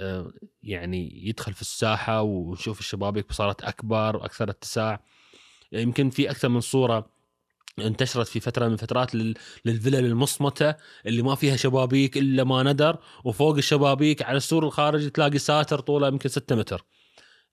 [0.00, 0.32] آه
[0.62, 5.04] يعني يدخل في الساحة ونشوف الشبابيك صارت أكبر وأكثر اتساع.
[5.72, 7.15] يمكن في أكثر من صورة
[7.78, 9.14] انتشرت في فترة من فترات
[9.64, 10.74] للفلل المصمتة
[11.06, 16.08] اللي ما فيها شبابيك إلا ما ندر وفوق الشبابيك على السور الخارجي تلاقي ساتر طوله
[16.08, 16.84] يمكن 6 متر.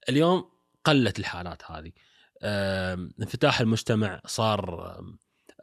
[0.10, 0.46] اليوم
[0.86, 1.92] قلت الحالات هذه.
[3.22, 4.98] انفتاح المجتمع صار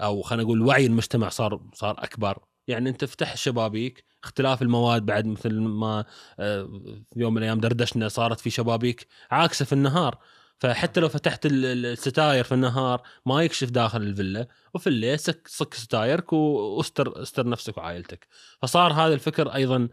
[0.00, 2.38] أو خلينا نقول وعي المجتمع صار صار أكبر
[2.68, 6.04] يعني انت فتح الشبابيك اختلاف المواد بعد مثل ما
[6.36, 10.18] في يوم من الأيام دردشنا صارت في شبابيك عاكسة في النهار
[10.60, 17.22] فحتى لو فتحت الستاير في النهار ما يكشف داخل الفيلا وفي الليل سك ستايرك واستر
[17.22, 18.26] استر نفسك وعائلتك.
[18.62, 19.88] فصار هذا الفكر أيضا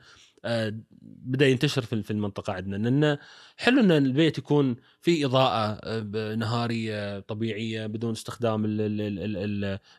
[0.46, 2.76] آه، بدأ ينتشر في المنطقة عندنا.
[2.76, 3.18] لأن
[3.58, 8.64] حلو إن البيت يكون فيه إضاءة آه، نهارية طبيعية بدون استخدام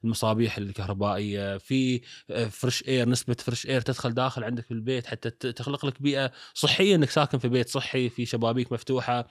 [0.04, 1.58] المصابيح الكهربائية.
[1.58, 2.00] في
[2.50, 6.32] fresh آه، air نسبة fresh air تدخل داخل عندك في البيت حتى تخلق لك بيئة
[6.54, 9.28] صحية إنك ساكن في بيت صحي في شبابيك مفتوحة.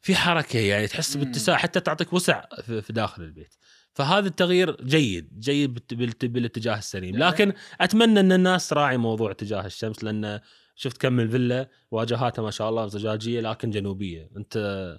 [0.00, 3.54] في حركة يعني تحس باتساع حتى تعطيك وسع في داخل البيت.
[3.94, 5.80] فهذا التغيير جيد جيد
[6.22, 7.16] بالاتجاه السليم.
[7.16, 10.40] لكن أتمنى أن الناس تراعي موضوع اتجاه الشمس لأن
[10.74, 14.30] شفت كم الفيلا واجهاتها ما شاء الله زجاجية لكن جنوبية.
[14.36, 14.98] أنت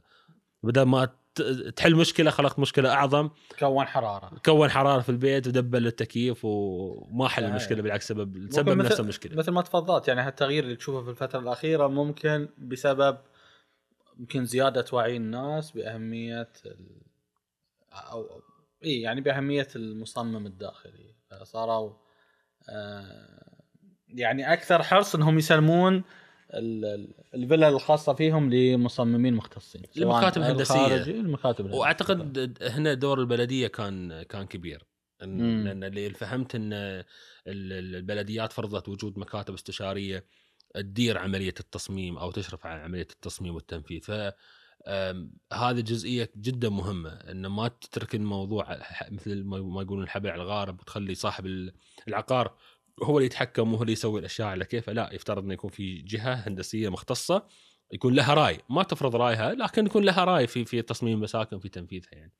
[0.64, 1.10] بدل ما
[1.76, 3.30] تحل مشكلة خلقت مشكلة أعظم.
[3.60, 4.32] كون حرارة.
[4.46, 9.36] كون حرارة في البيت ودبل التكييف وما حل المشكلة بالعكس سبب سبب نفس المشكلة.
[9.36, 13.18] مثل ما تفضلت يعني هالتغيير اللي تشوفه في الفترة الأخيرة ممكن بسبب
[14.20, 16.51] يمكن زيادة وعي الناس بأهمية
[17.91, 18.41] أو
[18.84, 21.16] إي يعني بأهمية المصمم الداخلي.
[21.43, 21.93] صاروا
[22.70, 23.59] آه
[24.07, 26.03] يعني أكثر حرص إنهم يسلمون
[27.34, 29.84] الفيلا الخاصة فيهم لمصممين مختصين.
[29.97, 34.86] المكاتب الهندسيه المكاتب الهندسيه وأعتقد هنا دور البلدية كان كان كبير.
[35.22, 37.03] لأن اللي فهمت إن
[37.47, 40.26] البلديات فرضت وجود مكاتب استشارية
[40.74, 44.01] تدير عملية التصميم أو تشرف على عملية التصميم والتنفيذ.
[44.01, 44.11] ف
[45.53, 48.78] هذه جزئية جدا مهمة إن ما تترك الموضوع
[49.11, 51.71] مثل ما يقولون الحبل على الغارب وتخلي صاحب
[52.07, 52.55] العقار
[53.03, 54.93] هو اللي يتحكم وهو اللي يسوي الأشياء على كيفه.
[54.93, 57.47] لا يفترض إنه يكون في جهة هندسية مختصة
[57.91, 58.59] يكون لها رأي.
[58.69, 62.34] ما تفرض رأيها لكن يكون لها رأي في في تصميم المساكن في تنفيذها يعني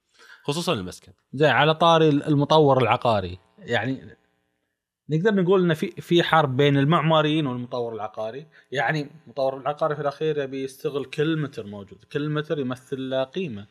[0.44, 1.14] خصوصا المسكن.
[1.34, 4.18] زين على طاري المطور العقاري يعني
[5.14, 8.48] نقدر نقول إن في في حرب بين المعماريين والمطور العقاري.
[8.72, 13.68] يعني المطور العقاري في الأخير يبي يستغل كل متر موجود كل متر يمثل له قيمة.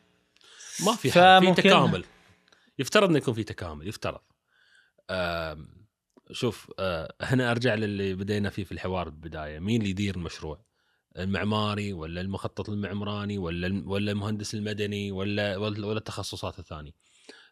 [0.85, 2.05] ما في في تكامل.
[2.79, 4.19] يفترض انه يكون في تكامل يفترض.
[6.31, 9.59] شوف آه هنا أرجع للي بدينا فيه في الحوار بالبداية.
[9.59, 10.65] مين اللي يدير المشروع؟
[11.17, 16.91] المعماري ولا المخطط المعمراني ولا ولا المهندس المدني ولا ولا التخصصات الثانية.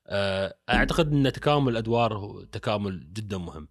[0.08, 3.68] آه، أعتقد إن تكامل الأدوار تكامل جدا مهم.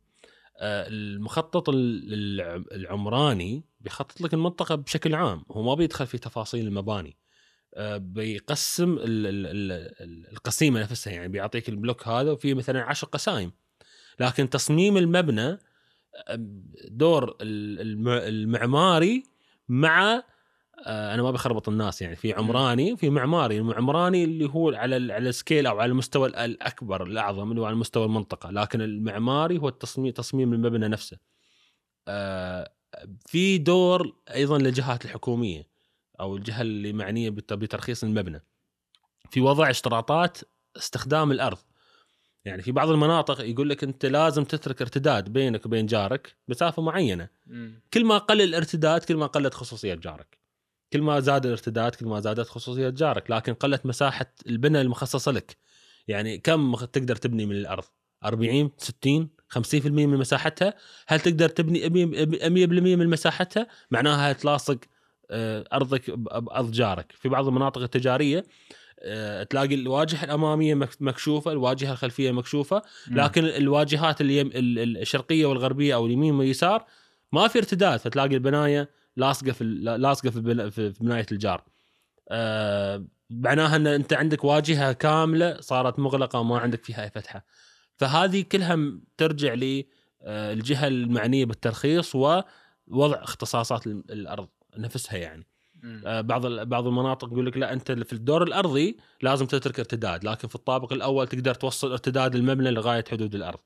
[0.61, 6.67] آه، المخطط ال- الع- العمراني بيخطط لك المنطقة بشكل عام، هو ما بيدخل في تفاصيل
[6.67, 7.17] المباني.
[7.75, 12.83] آه، بيقسم ال- ال- ال- ال- القسيمة نفسها يعني بيعطيك ال block هذا وفيه مثلا
[12.83, 13.53] عشر قسايم.
[14.21, 15.59] لكن تصميم المبنى
[16.89, 19.23] دور ال- الم- المعماري
[19.69, 20.25] مع آه،
[20.87, 22.17] أنا ما بخربط الناس يعني.
[22.17, 23.59] في عمراني وفي معماري.
[23.59, 27.65] المعمراني اللي هو على على ال scale أو على المستوى ال- الأكبر الأعظم اللي هو
[27.65, 28.51] على مستوى المنطقة.
[28.51, 31.19] لكن المعماري هو التصميم تصميم المبنى نفسه.
[32.09, 32.73] آه،
[33.27, 35.69] في دور أيضا للجهات الحكومية
[36.21, 38.45] أو الجهة اللي معنية بت- بترخيص المبنى.
[39.31, 40.39] في وضع اشتراطات
[40.77, 41.59] استخدام الأرض.
[42.45, 47.29] يعني في بعض المناطق يقول لك أنت لازم تترك ارتداد بينك وبين جارك مسافه معينة.
[47.47, 47.83] مم.
[47.95, 50.40] كل ما قل الارتداد كل ما قلت خصوصيه جارك.
[50.93, 55.57] كل ما زاد الارتداد كل ما زادت خصوصية جارك لكن قلت مساحة البناء المخصصة لك.
[56.09, 57.85] يعني كم تقدر تبني من الأرض؟
[58.25, 60.75] 40 60 50% من مساحتها؟
[61.07, 64.79] هل تقدر تبني 100% من مساحتها؟ معناها تلاصق
[65.31, 67.13] آه، أرضك بارض جارك.
[67.13, 68.45] في بعض المناطق التجارية
[69.03, 76.35] آه، تلاقي الواجهة الأمامية مك- مكشوفة الواجهة الخلفية مكشوفة لكن الواجهات الشرقية والغربية أو اليمين
[76.35, 76.85] واليسار
[77.33, 78.01] ما في ارتداد.
[78.01, 79.65] فتلاقي البناية لاصقة في
[79.99, 81.65] لاصقة في في بناية الجار.
[82.29, 87.45] آه، معناها إن أنت عندك واجهة كاملة صارت مغلقة وما عندك فيها أي فتحة.
[87.97, 88.79] فهذه كلها
[89.17, 92.43] ترجع للجهه المعنية بالترخيص ووضع
[93.23, 95.47] اختصاصات ال- الأرض نفسها يعني.
[96.07, 100.49] آه، بعض بعض المناطق يقول لك لا أنت في الدور الأرضي لازم تترك ارتداد لكن
[100.49, 103.59] في الطابق الأول تقدر توصل ارتداد المبنى لغاية حدود الأرض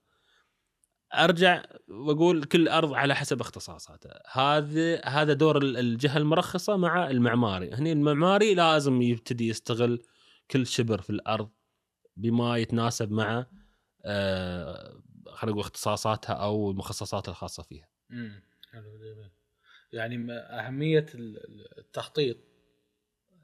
[1.24, 4.22] ارجع واقول كل ارض على حسب اختصاصاتها.
[4.32, 7.72] هذا هذا دور ال- الجهة المرخصة مع المعماري.
[7.72, 10.02] هني المعماري لازم يبتدي يستغل
[10.50, 11.50] كل شبر في الأرض
[12.16, 13.46] بما يتناسب مع
[14.06, 17.88] آه، خلينا نقول اختصاصاتها أو المخصصات الخاصة فيها.
[18.10, 18.42] مم.
[18.72, 19.30] حلو جميل.
[19.92, 20.16] يعني
[21.14, 22.36] ال- التخطيط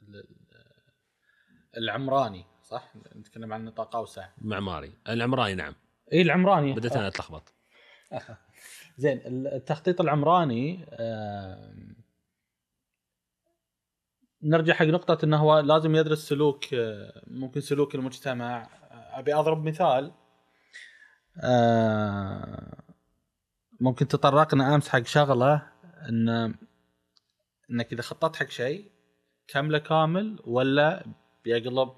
[0.09, 0.25] ال-
[1.77, 4.29] العمراني صح؟ نتكلم عن نطاق أوسع.
[4.39, 4.93] معماري.
[5.09, 5.75] العمراني نعم.
[6.13, 6.73] اي العمراني.
[6.73, 7.55] بديت أنا أتلخبط.
[8.99, 10.87] زين ال- التخطيط العمراني
[14.43, 18.63] نرجع حق نقطة إنه هو لازم يدرس سلوك آه، ممكن سلوك المجتمع.
[18.63, 20.13] آه، أبي أضرب مثال.
[21.43, 22.83] آه،
[23.81, 25.67] ممكن تطرقنا أمس حق شغلة
[26.09, 26.55] إن
[27.71, 28.91] إنك إذا خططت حق شيء
[29.49, 31.05] كامله كامل ولا
[31.45, 31.93] بيقلب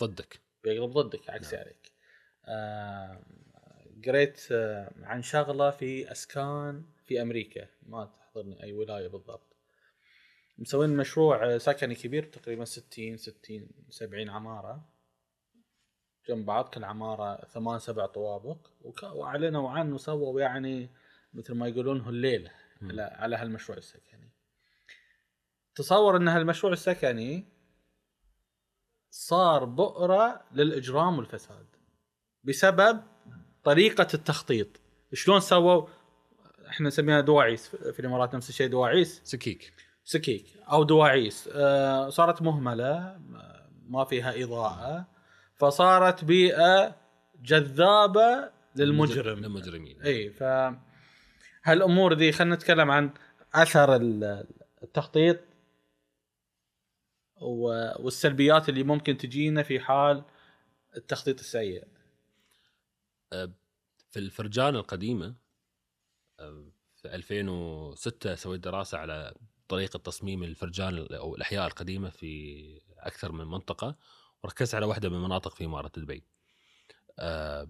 [0.00, 1.92] ضدك؟ بيقلب ضدك عكس عليك.
[2.44, 3.22] آه،
[4.06, 7.68] قريت آه، عن شغلة في أسكان في أمريكا.
[7.82, 9.56] ما تحضرني أي ولاية بالضبط.
[10.58, 14.88] مسوين مشروع آه، سكني كبير تقريبا 60 60 70 عمارة.
[16.28, 18.70] جنب بعض كل عمارة ثمان سبع طوابق.
[19.02, 20.90] واعلنوا عنه وسووا يعني
[21.34, 22.50] مثل ما يقولون الليلة.
[22.82, 24.30] على على هالمشروع السكني.
[25.74, 27.44] تصور إن هالمشروع السكني
[29.10, 31.66] صار بؤرة للإجرام والفساد.
[32.44, 33.02] بسبب
[33.68, 34.68] طريقة التخطيط.
[35.12, 35.86] شلون سووا؟
[36.68, 37.68] إحنا نسميها دواعيس.
[37.68, 39.20] في الإمارات نفس الشيء دواعيس.
[39.24, 39.72] سكيك.
[40.04, 41.48] سكيك أو دواعيس.
[41.52, 43.20] آه صارت مهملة
[43.88, 45.06] ما فيها إضاءة.
[45.56, 46.96] فصارت بيئة
[47.42, 49.38] جذابة للمجرم.
[49.38, 50.02] للمجرمين.
[50.02, 50.42] إي ف
[51.64, 53.10] هالأمور ذي خلينا نتكلم عن
[53.54, 54.46] أثر ال-
[54.82, 55.38] التخطيط
[58.00, 60.22] والسلبيات اللي ممكن تجينا في حال
[60.96, 61.84] التخطيط السيء.
[64.10, 65.34] في الفرجان القديمة
[66.96, 69.34] في 2006 سويت دراسة على
[69.68, 73.96] طريقة تصميم الفرجان أو الأحياء القديمة في أكثر من منطقة
[74.42, 76.24] وركزت على واحدة من المناطق في إمارة دبي.
[77.18, 77.68] آه،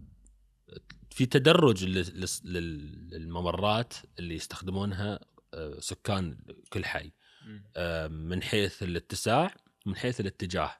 [1.11, 5.21] في تدرج لل- لل- للممرات اللي يستخدمونها
[5.55, 6.39] آه، سكان
[6.73, 7.13] كل حي.
[7.77, 9.55] آه، من حيث الاتساع
[9.87, 10.77] من حيث الاتجاه.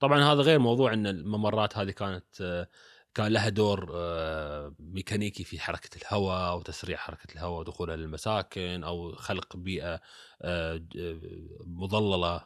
[0.00, 2.68] طبعا هذا غير موضوع إن الممرات هذه كانت
[3.14, 9.56] كان لها دور آه، ميكانيكي في حركة الهواء وتسريع حركة الهواء ودخولها للمساكن أو خلق
[9.56, 10.00] بيئة
[10.42, 11.20] آه، آه،
[11.66, 12.44] مظللة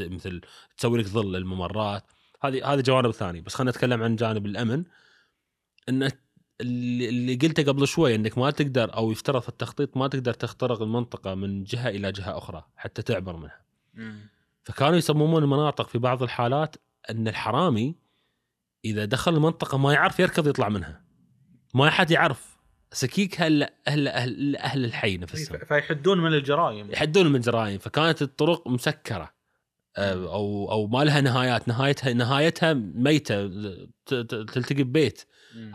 [0.00, 0.40] مثل
[0.78, 2.04] تسوي لك ظل للممرات.
[2.42, 4.84] هذه هذه جوانب ثانية بس خلينا نتكلم عن جانب الأمن.
[5.88, 6.10] إن
[6.60, 10.82] اللي اللي قلته قبل شوي إنك ما تقدر أو يفترض في التخطيط ما تقدر تخترق
[10.82, 13.60] المنطقة من جهة إلى جهة أخرى حتى تعبر منها.
[14.64, 16.76] فكانوا يصممون المناطق في بعض الحالات
[17.10, 18.05] إن الحرامي
[18.90, 21.04] إذا دخل المنطقة ما يعرف يركض يطلع منها.
[21.74, 22.56] ما حد يعرف.
[22.92, 25.58] سكيك أهل أهل أهل, أهل الحي نفسهم.
[25.58, 26.90] فيحدون من الجرائم.
[26.90, 27.78] يحدون من الجرائم.
[27.78, 29.36] فكانت الطرق مسكرة.
[29.96, 31.68] آه، أو أو ما لها نهايات.
[31.68, 33.46] نهايتها نهايتها ميتة.
[34.06, 35.22] تلتقي ببيت.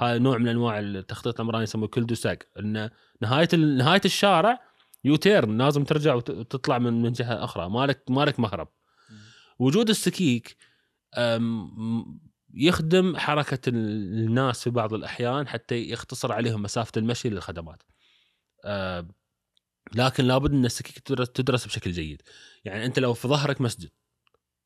[0.02, 2.90] هذا نوع من أنواع التخطيط العمراني يسموه كل دوساق إن
[3.22, 4.60] نهاية نهاية الشارع
[5.04, 5.58] U-turn.
[5.58, 7.70] لازم ترجع وت- وتطلع من من جهة أخرى.
[7.70, 8.68] مالك مالك مهرب.
[9.60, 10.58] وجود السكيك
[12.54, 17.84] يخدم حركة ال- الناس في بعض الأحيان حتى يختصر عليهم مسافة المشي للخدمات.
[18.66, 19.08] أه،
[19.96, 22.22] لكن لابد إن السكيك تدرس, بشكل جيد.
[22.66, 23.90] يعني أنت لو في ظهرك مسجد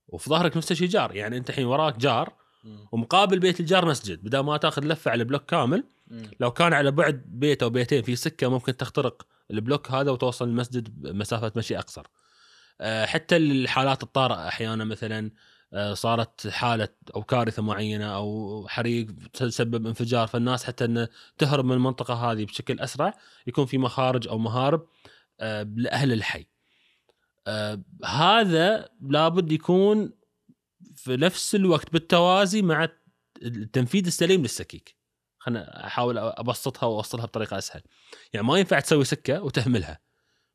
[0.08, 2.34] وفي ظهرك نفس الشيء جار يعني أنت الحين وراك جار
[2.92, 5.84] ومقابل بيت الجار مسجد بدل ما تأخذ لفة على البلوك كامل
[6.40, 11.02] لو كان على بعد بيت أو بيتين في سكة ممكن تخترق البلوك هذا وتوصل المسجد
[11.02, 12.08] بمسافة مشي أقصر.
[12.82, 15.32] أه، حتى الحالات الطارئه أحيانا مثلا
[15.94, 21.08] صارت حالة أو كارثة معينة أو حريق تسبب انفجار فالناس حتى انه
[21.38, 23.14] تهرب من المنطقة هذه بشكل أسرع
[23.48, 24.88] يكون في مخارج أو مهارب
[25.40, 26.46] أه، لأهل الحي.
[27.48, 30.14] أه، هذا لابد يكون
[30.96, 32.90] في نفس الوقت بالتوازي مع
[33.42, 34.96] التنفيذ السليم للسكيك.
[35.38, 37.82] خلنا أحاول أبسطها وأوصلها بطريقة أسهل.
[38.34, 40.00] يعني ما ينفع تسوي سكة وتهملها.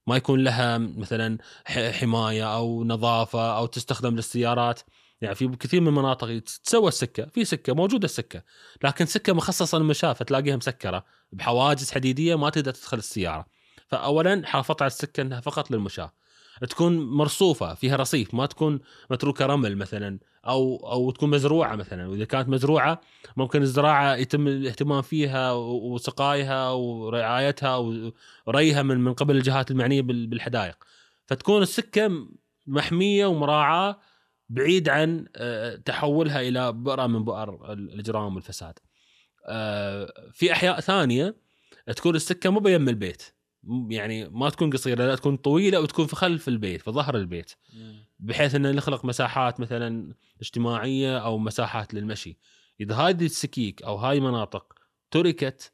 [0.06, 4.80] ما يكون لها مثلا حماية أو نظافة أو تستخدم للسيارات.
[5.20, 8.42] يعني في كثير من المناطق تسوى السكة، في سكة موجودة السكة،
[8.84, 13.46] لكن سكة مخصصة للمشاة فتلاقيها مسكرة بحواجز حديدية ما تقدر تدخل السيارة.
[13.88, 16.12] فاولا حافظت على السكة إنها فقط للمشاة.
[16.70, 22.24] تكون مرصوفة فيها رصيف ما تكون متروكة رمل مثلا أو أو تكون مزروعة مثلا وإذا
[22.24, 23.00] كانت مزروعة
[23.36, 27.76] ممكن الزراعة يتم الاهتمام فيها وسقايها ورعايتها
[28.46, 30.84] وريها من من قبل الجهات المعنية بال- بالحدائق
[31.26, 32.10] فتكون السكة
[32.66, 33.98] محمية ومراعاة
[34.50, 38.78] بعيد عن آه، تحولها إلى بؤرة من بؤر الاجرام والفساد.
[39.48, 41.36] آه، في أحياء ثانية
[41.96, 43.22] تكون السكة مو بيم البيت.
[43.88, 47.52] يعني ما تكون قصيرة لا تكون طويلة وتكون في خلف البيت في ظهر البيت.
[48.18, 52.38] بحيث ان نخلق مساحات مثلا اجتماعية أو مساحات للمشي.
[52.80, 54.74] إذا هذه السكيك أو هاي مناطق
[55.10, 55.72] تركت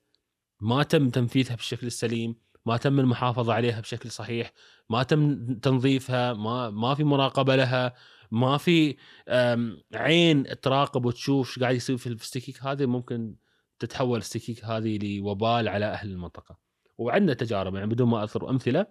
[0.61, 4.53] ما تم تنفيذها بالشكل السليم ما تم المحافظة عليها بشكل صحيح
[4.91, 7.95] ما تم تنظيفها ما ما في مراقبة لها
[8.31, 8.97] ما في
[9.95, 13.35] عين تراقب وتشوف إيش قاعد يصير في السكيك هذه ممكن
[13.79, 16.59] تتحول السكيك هذه لوبال على أهل المنطقة.
[16.99, 18.87] وعندنا تجارب يعني بدون ما أذكر أمثلة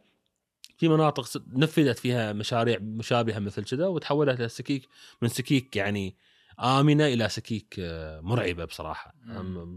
[0.78, 4.88] في مناطق نفذت فيها مشاريع مشابهة مثل كذا وتحولت إلى سكيك
[5.22, 6.18] من سكيك يعني
[6.60, 9.16] آمنة إلى سكيك آه، مرعبة بصراحة.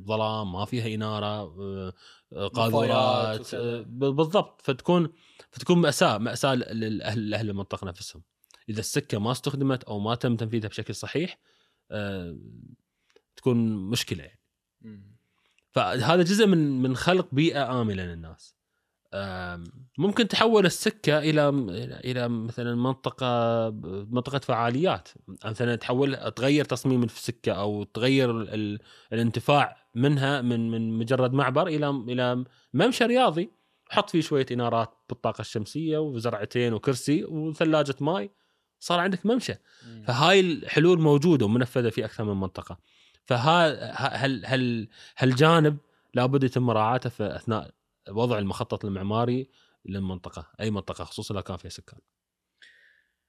[0.06, 1.92] ظلام ما فيها إنارة آه،
[2.32, 3.54] آه، قاذورات
[3.86, 4.60] بالضبط.
[4.62, 5.12] فتكون
[5.50, 8.22] فتكون مأساة مأساة لأهل أهل المنطقة نفسهم.
[8.68, 11.38] إذا السكة ما استخدمت أو ما تم تنفيذها بشكل صحيح
[11.90, 12.38] آه،
[13.36, 14.40] تكون مشكلة يعني.
[15.70, 18.58] فهذا جزء من من خلق بيئة آمنة للناس.
[19.98, 21.48] ممكن تحول السكة إلى
[22.04, 23.70] إلى مثلا منطقة
[24.10, 25.08] منطقة فعاليات.
[25.44, 28.78] مثلا تحول تغير تصميم السكة أو تغير ال-
[29.12, 32.44] الانتفاع منها من من مجرد معبر إلى إلى
[32.74, 33.50] ممشى رياضي.
[33.90, 38.30] حط فيه شوية إنارات بالطاقة الشمسية وزرعتين وكرسي وثلاجة ماي.
[38.80, 39.54] صار عندك ممشى.
[40.06, 42.78] فهاي الحلول موجودة ومنفذة في أكثر من منطقة.
[43.24, 43.92] فها
[44.24, 45.78] هل هل هالجانب
[46.14, 47.74] لابد يتم مراعاته في أثناء
[48.08, 49.50] وضع المخطط المعماري
[49.84, 52.00] للمنطقة أي منطقة خصوصا لو كان فيها سكان.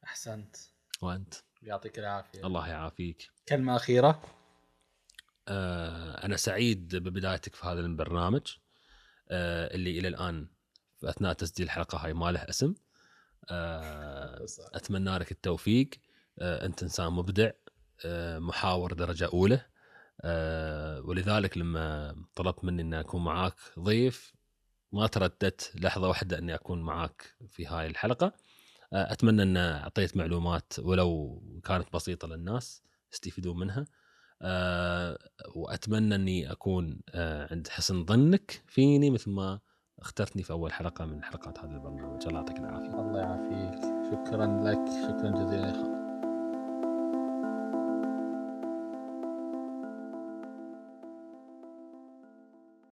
[0.04, 0.56] أحسنت.
[1.02, 2.46] وأنت؟ يعطيك العافية.
[2.46, 3.30] الله يعافيك.
[3.50, 4.22] كلمة أخيرة؟
[5.48, 8.42] آه أنا سعيد ببدايتك في هذا البرنامج
[9.30, 10.48] آه اللي إلى الآن
[11.04, 12.74] أثناء تسجيل الحلقة هاي ما له اسم.
[14.74, 15.90] أتمنى لك التوفيق.
[16.40, 17.52] آه، أنت إنسان مبدع
[18.06, 19.62] آه، محاور درجة أولى.
[20.22, 24.34] آه، ولذلك لما طلبت مني إني أكون معاك ضيف
[24.92, 28.34] ما ترددت لحظة واحدة إني أكون معاك في هاي الحلقة.
[28.94, 32.84] آه، أتمنى إن أعطيت معلومات ولو كانت بسيطة للناس
[33.14, 33.86] يستفيدون منها.
[34.42, 35.18] آه،
[35.56, 39.60] وأتمنى إني أكون آه، عند حسن ظنك فيني مثل ما
[40.02, 42.28] اخترتني في أول حلقة من حلقات هذا البرنامج.
[42.28, 43.02] الله يعطيك العافية.
[43.02, 43.82] الله يعافيك.
[44.12, 44.92] شكرا لك.
[45.08, 45.99] شكرا جزيلا.